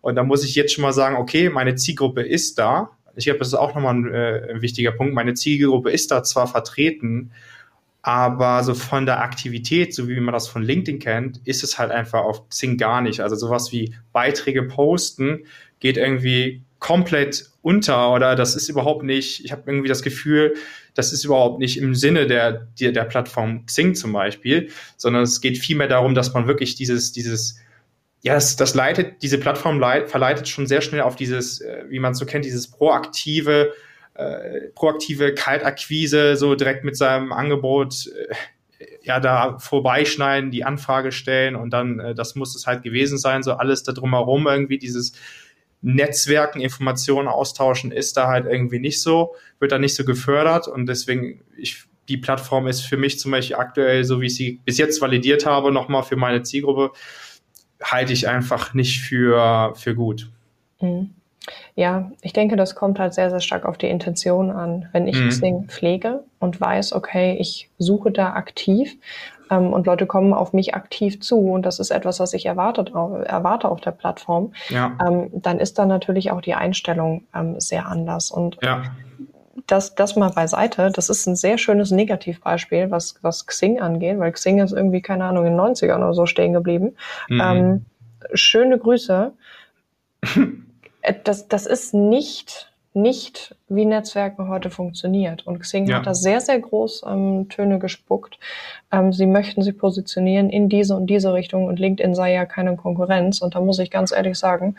[0.00, 2.90] Und da muss ich jetzt schon mal sagen, okay, meine Zielgruppe ist da.
[3.16, 6.22] ich glaube, das ist auch nochmal ein, äh, ein wichtiger Punkt, meine Zielgruppe ist da
[6.22, 7.30] zwar vertreten,
[8.02, 11.90] aber so von der Aktivität, so wie man das von LinkedIn kennt, ist es halt
[11.90, 13.20] einfach auf Xing gar nicht.
[13.20, 15.46] Also sowas wie Beiträge posten
[15.80, 20.52] geht irgendwie komplett unter oder das ist überhaupt nicht, ich habe irgendwie das Gefühl,
[20.94, 25.40] das ist überhaupt nicht im Sinne der, der, der Plattform Xing zum Beispiel, sondern es
[25.40, 27.58] geht vielmehr darum, dass man wirklich dieses, dieses,
[28.22, 31.98] ja, das, das leitet, diese Plattform leit, verleitet schon sehr schnell auf dieses, äh, wie
[31.98, 33.72] man es so kennt, dieses proaktive,
[34.14, 38.34] äh, proaktive Kaltakquise, so direkt mit seinem Angebot äh,
[39.02, 43.42] ja da vorbeischneiden, die Anfrage stellen und dann, äh, das muss es halt gewesen sein,
[43.42, 45.12] so alles da drumherum irgendwie dieses
[45.84, 50.86] Netzwerken, Informationen austauschen ist da halt irgendwie nicht so, wird da nicht so gefördert und
[50.86, 54.78] deswegen, ich, die Plattform ist für mich zum Beispiel aktuell, so wie ich sie bis
[54.78, 56.92] jetzt validiert habe, nochmal für meine Zielgruppe,
[57.82, 60.30] halte ich einfach nicht für, für gut.
[60.80, 61.10] Mhm.
[61.74, 64.88] Ja, ich denke, das kommt halt sehr, sehr stark auf die Intention an.
[64.92, 65.28] Wenn ich mhm.
[65.28, 68.96] Xing pflege und weiß, okay, ich suche da aktiv
[69.50, 72.90] ähm, und Leute kommen auf mich aktiv zu und das ist etwas, was ich erwartet,
[72.90, 74.96] erwarte auf der Plattform, ja.
[75.06, 78.30] ähm, dann ist da natürlich auch die Einstellung ähm, sehr anders.
[78.30, 78.82] Und ja.
[79.66, 84.32] das, das mal beiseite, das ist ein sehr schönes Negativbeispiel, was, was Xing angeht, weil
[84.32, 86.96] Xing ist irgendwie, keine Ahnung, in den 90ern oder so stehen geblieben.
[87.28, 87.40] Mhm.
[87.42, 87.86] Ähm,
[88.34, 89.32] schöne Grüße.
[91.04, 95.46] Äh, das, das ist nicht, nicht, wie Netzwerken heute funktioniert.
[95.46, 95.96] Und Xing ja.
[95.96, 98.38] hat da sehr, sehr groß ähm, Töne gespuckt.
[98.92, 102.76] Ähm, sie möchten sich positionieren in diese und diese Richtung und LinkedIn sei ja keine
[102.76, 103.42] Konkurrenz.
[103.42, 104.76] Und da muss ich ganz ehrlich sagen,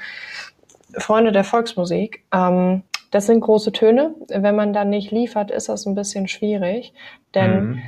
[0.98, 4.16] Freunde der Volksmusik, ähm, das sind große Töne.
[4.30, 6.94] Wenn man da nicht liefert, ist das ein bisschen schwierig.
[7.34, 7.82] Denn mhm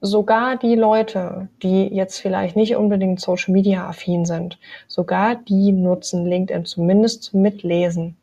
[0.00, 6.26] sogar die Leute, die jetzt vielleicht nicht unbedingt Social Media affin sind, sogar die nutzen
[6.26, 8.16] LinkedIn zumindest zum Mitlesen.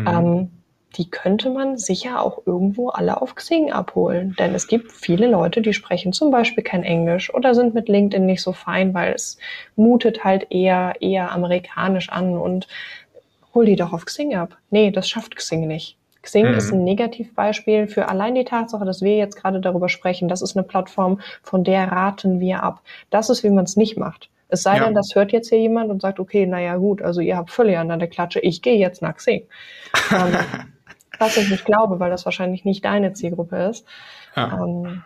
[0.00, 0.06] Mhm.
[0.08, 0.50] Ähm,
[0.96, 4.34] die könnte man sicher auch irgendwo alle auf Xing abholen.
[4.38, 8.24] Denn es gibt viele Leute, die sprechen zum Beispiel kein Englisch oder sind mit LinkedIn
[8.24, 9.38] nicht so fein, weil es
[9.74, 12.66] mutet halt eher, eher amerikanisch an und
[13.54, 14.56] hol die doch auf Xing ab.
[14.70, 15.98] Nee, das schafft Xing nicht.
[16.22, 16.54] Xing mhm.
[16.54, 20.28] ist ein Negativbeispiel für allein die Tatsache, dass wir jetzt gerade darüber sprechen.
[20.28, 22.82] Das ist eine Plattform, von der raten wir ab.
[23.10, 24.28] Das ist, wie man es nicht macht.
[24.48, 24.84] Es sei ja.
[24.84, 27.76] denn, das hört jetzt hier jemand und sagt, okay, naja gut, also ihr habt völlig
[27.78, 29.46] an der Klatsche, ich gehe jetzt nach Xing.
[30.12, 30.36] ähm,
[31.18, 33.86] was ich nicht glaube, weil das wahrscheinlich nicht deine Zielgruppe ist.
[34.36, 34.60] Ja.
[34.62, 35.02] Ähm,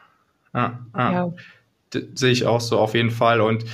[0.52, 1.32] ja, ja.
[2.14, 3.40] Sehe ich auch so auf jeden Fall.
[3.40, 3.64] Und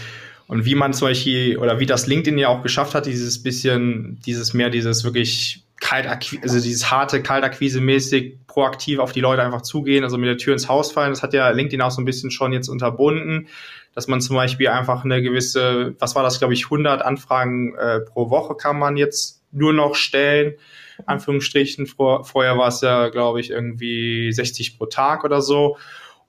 [0.48, 4.20] und wie man zum Beispiel, oder wie das LinkedIn ja auch geschafft hat, dieses bisschen,
[4.26, 10.04] dieses mehr, dieses wirklich Kaltakquise, also dieses harte Kaltakquise-mäßig proaktiv auf die Leute einfach zugehen,
[10.04, 11.10] also mit der Tür ins Haus fallen.
[11.10, 13.48] Das hat ja LinkedIn auch so ein bisschen schon jetzt unterbunden,
[13.96, 18.00] dass man zum Beispiel einfach eine gewisse, was war das, glaube ich, 100 Anfragen äh,
[18.00, 20.54] pro Woche kann man jetzt nur noch stellen.
[21.06, 21.86] Anführungsstrichen.
[21.86, 25.78] Vor, vorher war es ja, glaube ich, irgendwie 60 pro Tag oder so.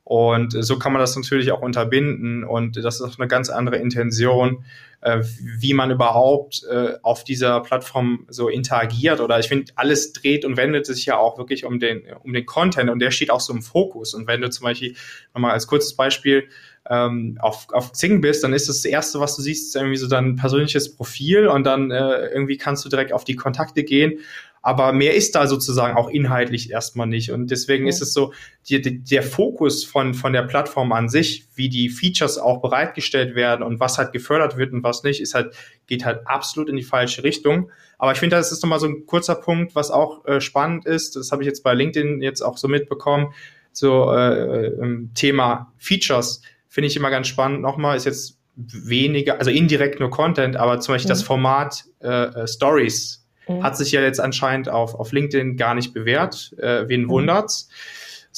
[0.08, 2.46] Und so kann man das natürlich auch unterbinden.
[2.46, 4.64] Und das ist auch eine ganz andere Intention,
[5.02, 5.22] äh,
[5.60, 9.20] wie man überhaupt äh, auf dieser Plattform so interagiert.
[9.20, 12.46] Oder ich finde, alles dreht und wendet sich ja auch wirklich um den, um den
[12.46, 14.14] Content und der steht auch so im Fokus.
[14.14, 14.96] Und wenn du zum Beispiel,
[15.34, 16.48] nochmal als kurzes Beispiel,
[16.90, 20.08] ähm, auf, auf Xing bist, dann ist das, das Erste, was du siehst, irgendwie so
[20.08, 24.20] dein persönliches Profil und dann äh, irgendwie kannst du direkt auf die Kontakte gehen
[24.62, 27.32] aber mehr ist da sozusagen auch inhaltlich erstmal nicht.
[27.32, 27.90] Und deswegen mhm.
[27.90, 28.34] ist es so,
[28.68, 33.36] die, die, der Fokus von, von der Plattform an sich, wie die Features auch bereitgestellt
[33.36, 35.56] werden und was halt gefördert wird und was nicht, ist halt,
[35.86, 37.72] geht halt absolut in die falsche Richtung.
[37.98, 41.16] Aber ich finde, das ist nochmal so ein kurzer Punkt, was auch äh, spannend ist.
[41.16, 43.34] Das habe ich jetzt bei LinkedIn jetzt auch so mitbekommen.
[43.72, 47.62] So äh, äh Thema Features finde ich immer ganz spannend.
[47.62, 51.14] Nochmal ist jetzt weniger, also indirekt nur Content, aber zum Beispiel mhm.
[51.14, 53.64] das Format äh, äh Stories Mhm.
[53.64, 56.54] Hat sich ja jetzt anscheinend auf, auf LinkedIn gar nicht bewährt.
[56.58, 57.10] Äh, wen mhm.
[57.10, 57.70] wundert's?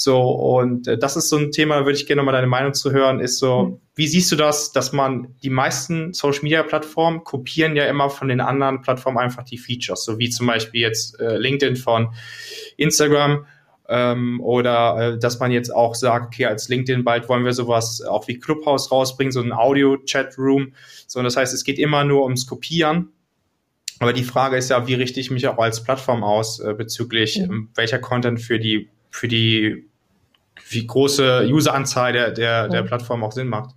[0.02, 2.74] So, und äh, das ist so ein Thema, da würde ich gerne mal deine Meinung
[2.74, 3.82] zu hören, ist so, mhm.
[3.96, 8.30] wie siehst du das, dass man die meisten Social Media Plattformen kopieren ja immer von
[8.30, 12.14] den anderen Plattformen einfach die Features, so wie zum Beispiel jetzt äh, LinkedIn von
[12.78, 13.46] Instagram
[13.90, 18.02] ähm, oder äh, dass man jetzt auch sagt, okay, als LinkedIn bald wollen wir sowas
[18.02, 20.74] auch wie Clubhouse rausbringen, so ein Audio-Chat-Room.
[21.08, 23.12] So, und das heißt, es geht immer nur ums Kopieren
[24.00, 27.40] aber die Frage ist ja, wie richte ich mich auch als Plattform aus äh, bezüglich
[27.40, 27.70] mhm.
[27.76, 29.90] welcher Content für die, für die
[30.70, 33.76] wie große Useranzahl der, der, der Plattform auch Sinn macht.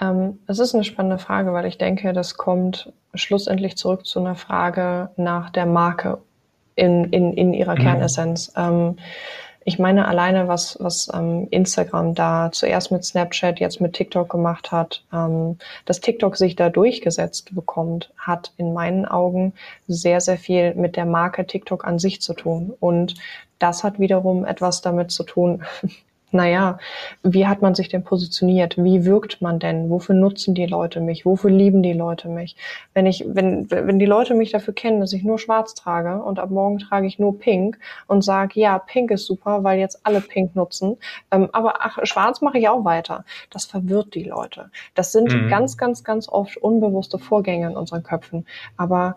[0.00, 4.34] Ähm, das ist eine spannende Frage, weil ich denke, das kommt schlussendlich zurück zu einer
[4.34, 6.18] Frage nach der Marke
[6.76, 7.82] in, in, in ihrer mhm.
[7.82, 8.52] Kernessenz.
[8.56, 8.96] Ähm,
[9.64, 14.72] Ich meine alleine, was, was ähm, Instagram da zuerst mit Snapchat, jetzt mit TikTok gemacht
[14.72, 19.52] hat, ähm, dass TikTok sich da durchgesetzt bekommt, hat in meinen Augen
[19.86, 22.72] sehr, sehr viel mit der Marke TikTok an sich zu tun.
[22.80, 23.16] Und
[23.58, 25.62] das hat wiederum etwas damit zu tun,
[26.32, 26.78] naja,
[27.22, 28.76] wie hat man sich denn positioniert?
[28.76, 29.90] Wie wirkt man denn?
[29.90, 31.26] Wofür nutzen die Leute mich?
[31.26, 32.56] Wofür lieben die Leute mich?
[32.94, 36.38] Wenn ich, wenn, wenn die Leute mich dafür kennen, dass ich nur schwarz trage und
[36.38, 40.20] ab morgen trage ich nur pink und sage, ja, pink ist super, weil jetzt alle
[40.20, 40.96] pink nutzen,
[41.30, 43.24] ähm, aber ach, schwarz mache ich auch weiter.
[43.50, 44.70] Das verwirrt die Leute.
[44.94, 45.48] Das sind mhm.
[45.48, 48.46] ganz, ganz, ganz oft unbewusste Vorgänge in unseren Köpfen.
[48.76, 49.16] Aber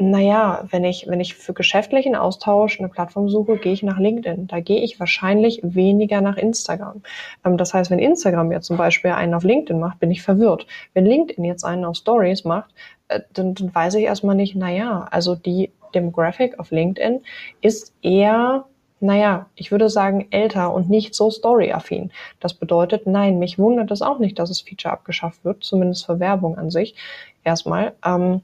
[0.00, 4.46] naja, wenn ich, wenn ich für geschäftlichen Austausch eine Plattform suche, gehe ich nach LinkedIn.
[4.46, 7.02] Da gehe ich wahrscheinlich weniger nach Instagram.
[7.44, 10.66] Ähm, das heißt, wenn Instagram jetzt zum Beispiel einen auf LinkedIn macht, bin ich verwirrt.
[10.94, 12.70] Wenn LinkedIn jetzt einen auf Stories macht,
[13.08, 17.20] äh, dann, dann weiß ich erstmal nicht, naja, also die Demographic auf LinkedIn
[17.60, 18.64] ist eher
[19.02, 22.12] naja, ich würde sagen älter und nicht so story-affin.
[22.38, 26.20] Das bedeutet, nein, mich wundert es auch nicht, dass das Feature abgeschafft wird, zumindest für
[26.20, 26.94] Werbung an sich.
[27.42, 27.94] Erstmal.
[28.04, 28.42] Ähm,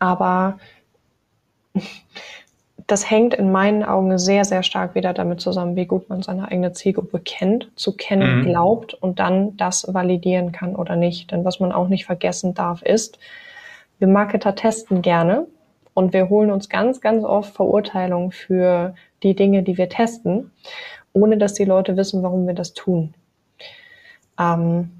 [0.00, 0.58] aber
[2.88, 6.48] das hängt in meinen Augen sehr, sehr stark wieder damit zusammen, wie gut man seine
[6.48, 8.46] eigene Zielgruppe kennt, zu kennen mhm.
[8.46, 11.30] glaubt und dann das validieren kann oder nicht.
[11.30, 13.20] Denn was man auch nicht vergessen darf, ist,
[14.00, 15.46] wir Marketer testen gerne
[15.94, 20.50] und wir holen uns ganz, ganz oft Verurteilungen für die Dinge, die wir testen,
[21.12, 23.14] ohne dass die Leute wissen, warum wir das tun.
[24.38, 24.90] Ähm,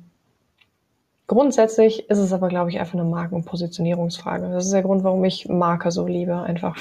[1.30, 4.50] Grundsätzlich ist es aber, glaube ich, einfach eine Marken- und Positionierungsfrage.
[4.50, 6.76] Das ist der Grund, warum ich Marke so liebe, einfach.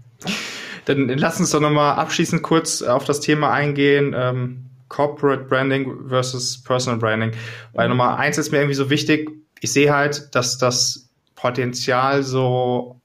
[0.86, 4.16] Dann lass uns doch nochmal abschließend kurz auf das Thema eingehen.
[4.18, 7.30] Ähm, Corporate Branding versus Personal Branding.
[7.72, 7.90] Weil mhm.
[7.90, 9.30] Nummer eins ist mir irgendwie so wichtig.
[9.60, 13.00] Ich sehe halt, dass das Potenzial so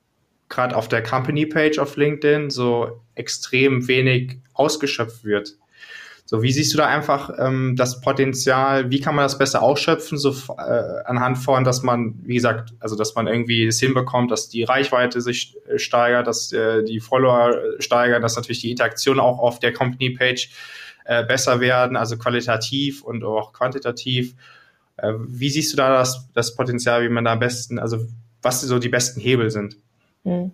[0.49, 5.55] gerade auf der Company Page auf LinkedIn so extrem wenig ausgeschöpft wird.
[6.25, 8.89] So, wie siehst du da einfach ähm, das Potenzial?
[8.89, 10.17] Wie kann man das besser ausschöpfen?
[10.17, 14.47] So äh, anhand von, dass man, wie gesagt, also dass man irgendwie es hinbekommt, dass
[14.47, 19.39] die Reichweite sich äh, steigert, dass äh, die Follower steigern, dass natürlich die Interaktion auch
[19.39, 20.49] auf der Company Page
[21.05, 24.35] äh, besser werden, also qualitativ und auch quantitativ.
[24.95, 27.97] Äh, wie siehst du da das, das Potenzial, wie man da am besten, also
[28.41, 29.75] was so die besten Hebel sind?
[30.23, 30.51] Hm.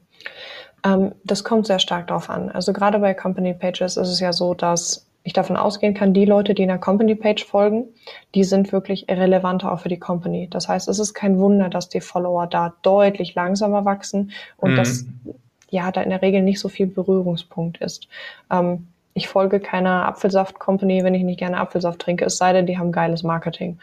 [0.84, 2.50] Ähm, das kommt sehr stark darauf an.
[2.50, 6.26] Also gerade bei Company Pages ist es ja so, dass ich davon ausgehen kann, die
[6.26, 7.90] Leute, die einer Company-Page folgen,
[8.36, 10.48] die sind wirklich relevanter auch für die Company.
[10.50, 14.76] Das heißt, es ist kein Wunder, dass die Follower da deutlich langsamer wachsen und mhm.
[14.78, 15.06] dass
[15.70, 18.08] ja da in der Regel nicht so viel Berührungspunkt ist.
[18.50, 22.78] Ähm, ich folge keiner Apfelsaft-Company, wenn ich nicht gerne Apfelsaft trinke, es sei denn, die
[22.78, 23.80] haben geiles Marketing.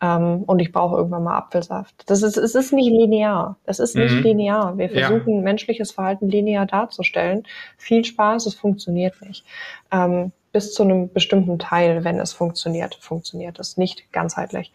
[0.00, 1.94] Ähm, und ich brauche irgendwann mal Apfelsaft.
[2.06, 3.56] Das ist, es ist nicht linear.
[3.64, 4.02] Es ist mhm.
[4.02, 4.78] nicht linear.
[4.78, 5.42] Wir versuchen, ja.
[5.42, 7.44] menschliches Verhalten linear darzustellen.
[7.76, 9.44] Viel Spaß, es funktioniert nicht.
[9.92, 14.72] Ähm, bis zu einem bestimmten Teil, wenn es funktioniert, funktioniert es nicht ganzheitlich.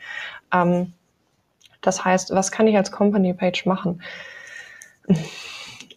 [0.53, 0.93] Ähm,
[1.82, 4.01] das heißt, was kann ich als Company Page machen?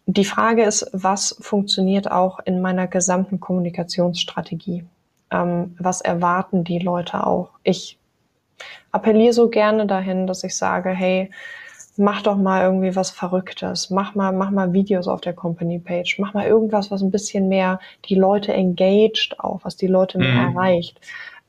[0.07, 4.85] Die Frage ist, was funktioniert auch in meiner gesamten Kommunikationsstrategie?
[5.31, 7.51] Ähm, was erwarten die Leute auch?
[7.62, 7.99] Ich
[8.91, 11.31] appelliere so gerne dahin, dass ich sage, hey,
[11.99, 16.19] mach doch mal irgendwie was Verrücktes, mach mal, mach mal Videos auf der Company Page,
[16.21, 20.49] mach mal irgendwas, was ein bisschen mehr die Leute engaged auch, was die Leute mehr
[20.49, 20.57] mhm.
[20.57, 21.01] erreicht.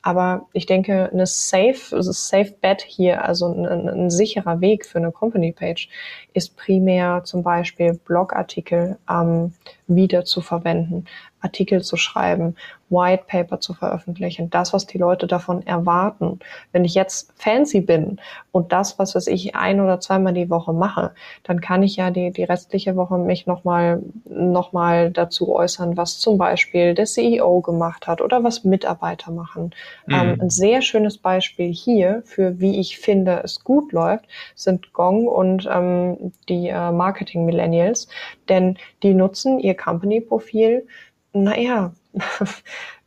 [0.01, 4.97] Aber ich denke, eine safe, also safe bet hier, also ein, ein, sicherer Weg für
[4.97, 5.89] eine Company Page
[6.33, 9.53] ist primär zum Beispiel Blogartikel ähm,
[9.89, 11.05] wieder zu verwenden,
[11.41, 12.55] Artikel zu schreiben
[12.89, 16.39] White Paper zu veröffentlichen, das, was die Leute davon erwarten.
[16.71, 18.19] Wenn ich jetzt fancy bin
[18.51, 21.11] und das, was weiß ich, ein oder zweimal die Woche mache,
[21.43, 26.19] dann kann ich ja die, die restliche Woche mich nochmal noch mal dazu äußern, was
[26.19, 29.71] zum Beispiel der CEO gemacht hat oder was Mitarbeiter machen.
[30.07, 30.13] Mhm.
[30.13, 34.25] Ähm, ein sehr schönes Beispiel hier für, wie ich finde, es gut läuft,
[34.55, 38.07] sind Gong und ähm, die äh, Marketing Millennials,
[38.49, 40.85] denn die nutzen ihr Company-Profil
[41.33, 41.93] naja,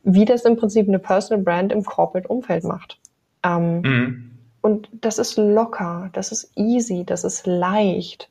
[0.03, 2.99] wie das im Prinzip eine Personal Brand im Corporate-Umfeld macht.
[3.43, 4.31] Ähm, mhm.
[4.61, 8.29] Und das ist locker, das ist easy, das ist leicht.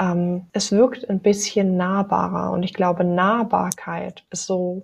[0.00, 4.82] Ähm, es wirkt ein bisschen nahbarer und ich glaube, Nahbarkeit ist so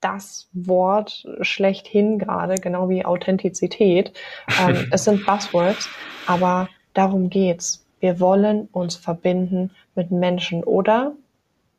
[0.00, 4.12] das Wort schlechthin gerade, genau wie Authentizität.
[4.60, 5.88] Ähm, es sind Buzzwords,
[6.26, 7.83] aber darum geht's.
[8.00, 11.12] Wir wollen uns verbinden mit Menschen oder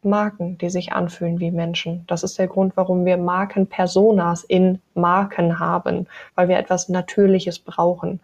[0.05, 2.03] Marken, die sich anfühlen wie Menschen.
[2.07, 8.19] Das ist der Grund, warum wir Markenpersonas in Marken haben, weil wir etwas Natürliches brauchen.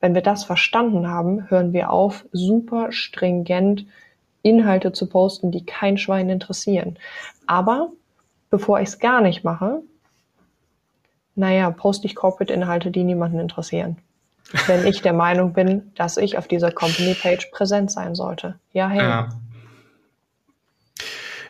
[0.00, 3.86] Wenn wir das verstanden haben, hören wir auf, super stringent
[4.42, 6.98] Inhalte zu posten, die kein Schwein interessieren.
[7.46, 7.90] Aber
[8.50, 9.82] bevor ich es gar nicht mache,
[11.34, 13.98] naja, poste ich Corporate-Inhalte, die niemanden interessieren.
[14.66, 18.58] Wenn ich der Meinung bin, dass ich auf dieser Company-Page präsent sein sollte.
[18.72, 19.00] Ja, hey.
[19.00, 19.28] Ja.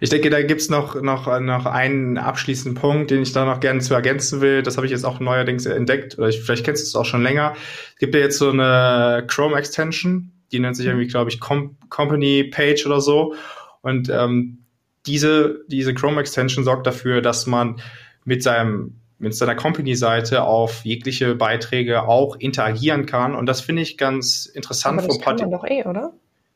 [0.00, 3.80] Ich denke, da gibt's noch, noch, noch einen abschließenden Punkt, den ich da noch gerne
[3.80, 4.62] zu ergänzen will.
[4.62, 7.22] Das habe ich jetzt auch neuerdings entdeckt, oder ich, vielleicht kennst du es auch schon
[7.22, 7.54] länger.
[7.94, 12.44] Es gibt ja jetzt so eine Chrome-Extension, die nennt sich irgendwie, glaube ich, Com Company
[12.44, 13.34] Page oder so.
[13.80, 14.64] Und ähm,
[15.06, 17.80] diese, diese Chrome-Extension sorgt dafür, dass man
[18.24, 23.34] mit seinem mit seiner Company-Seite auf jegliche Beiträge auch interagieren kann.
[23.34, 24.98] Und das finde ich ganz interessant.
[24.98, 26.12] Aber das kann man doch eh, oder?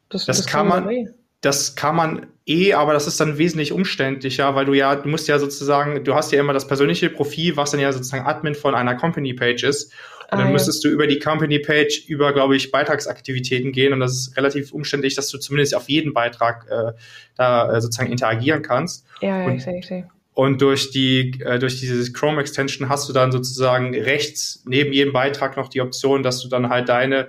[0.09, 1.09] Das, das, das kann, kann man, eh.
[1.41, 5.29] das kann man eh, aber das ist dann wesentlich umständlicher, weil du ja, du musst
[5.29, 8.75] ja sozusagen, du hast ja immer das persönliche Profil, was dann ja sozusagen Admin von
[8.75, 9.93] einer Company-Page ist.
[10.33, 10.91] Und dann ah, müsstest ja.
[10.91, 13.93] du über die Company-Page über, glaube ich, Beitragsaktivitäten gehen.
[13.93, 16.93] Und das ist relativ umständlich, dass du zumindest auf jeden Beitrag äh,
[17.37, 19.05] da äh, sozusagen interagieren kannst.
[19.21, 20.09] Ja, ja, und, ich sehe, ich sehe.
[20.41, 25.13] Und durch die, äh, durch diese Chrome Extension hast du dann sozusagen rechts neben jedem
[25.13, 27.29] Beitrag noch die Option, dass du dann halt deine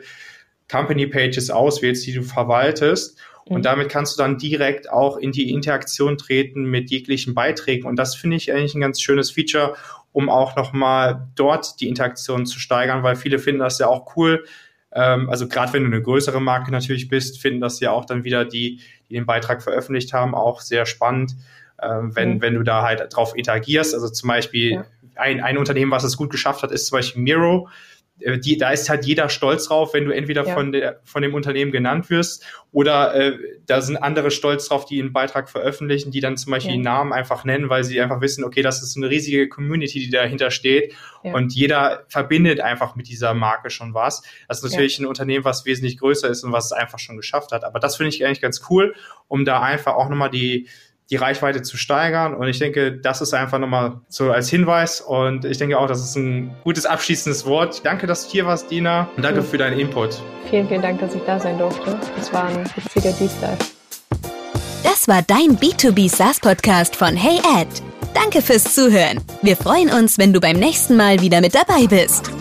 [0.71, 3.19] Company Pages auswählst, die du verwaltest.
[3.49, 3.55] Mhm.
[3.57, 7.85] Und damit kannst du dann direkt auch in die Interaktion treten mit jeglichen Beiträgen.
[7.85, 9.75] Und das finde ich eigentlich ein ganz schönes Feature,
[10.13, 14.45] um auch nochmal dort die Interaktion zu steigern, weil viele finden das ja auch cool.
[14.93, 18.23] Ähm, also gerade wenn du eine größere Marke natürlich bist, finden das ja auch dann
[18.23, 21.35] wieder die, die den Beitrag veröffentlicht haben, auch sehr spannend
[21.81, 22.41] wenn, mhm.
[22.41, 23.93] wenn du da halt drauf interagierst.
[23.93, 24.85] Also zum Beispiel ja.
[25.15, 27.67] ein, ein Unternehmen, was es gut geschafft hat, ist zum Beispiel Miro.
[28.21, 30.53] Äh, die, da ist halt jeder stolz drauf, wenn du entweder ja.
[30.53, 35.01] von, der, von dem Unternehmen genannt wirst oder äh, da sind andere stolz drauf, die
[35.01, 36.77] einen Beitrag veröffentlichen, die dann zum Beispiel ja.
[36.77, 40.09] die Namen einfach nennen, weil sie einfach wissen, okay, das ist eine riesige Community, die
[40.09, 41.33] dahinter steht ja.
[41.33, 44.23] und jeder verbindet einfach mit dieser Marke schon was.
[44.47, 47.51] Das ist natürlich ein Unternehmen, was wesentlich größer ist und was es einfach schon geschafft
[47.51, 47.63] hat.
[47.63, 48.95] Aber das finde ich eigentlich ganz cool,
[49.27, 50.67] um da einfach auch nochmal die
[51.11, 52.33] die Reichweite zu steigern.
[52.33, 55.01] Und ich denke, das ist einfach nochmal so als Hinweis.
[55.01, 57.75] Und ich denke auch, das ist ein gutes abschließendes Wort.
[57.75, 59.09] Ich danke, dass du hier warst, Dina.
[59.15, 59.45] Und danke mhm.
[59.45, 60.21] für deinen Input.
[60.49, 61.97] Vielen, vielen Dank, dass ich da sein durfte.
[62.15, 63.57] Das war ein witziger Deep Dive.
[64.83, 67.67] Das war dein B2B SaaS Podcast von Hey Ed.
[68.13, 69.19] Danke fürs Zuhören.
[69.41, 72.31] Wir freuen uns, wenn du beim nächsten Mal wieder mit dabei bist.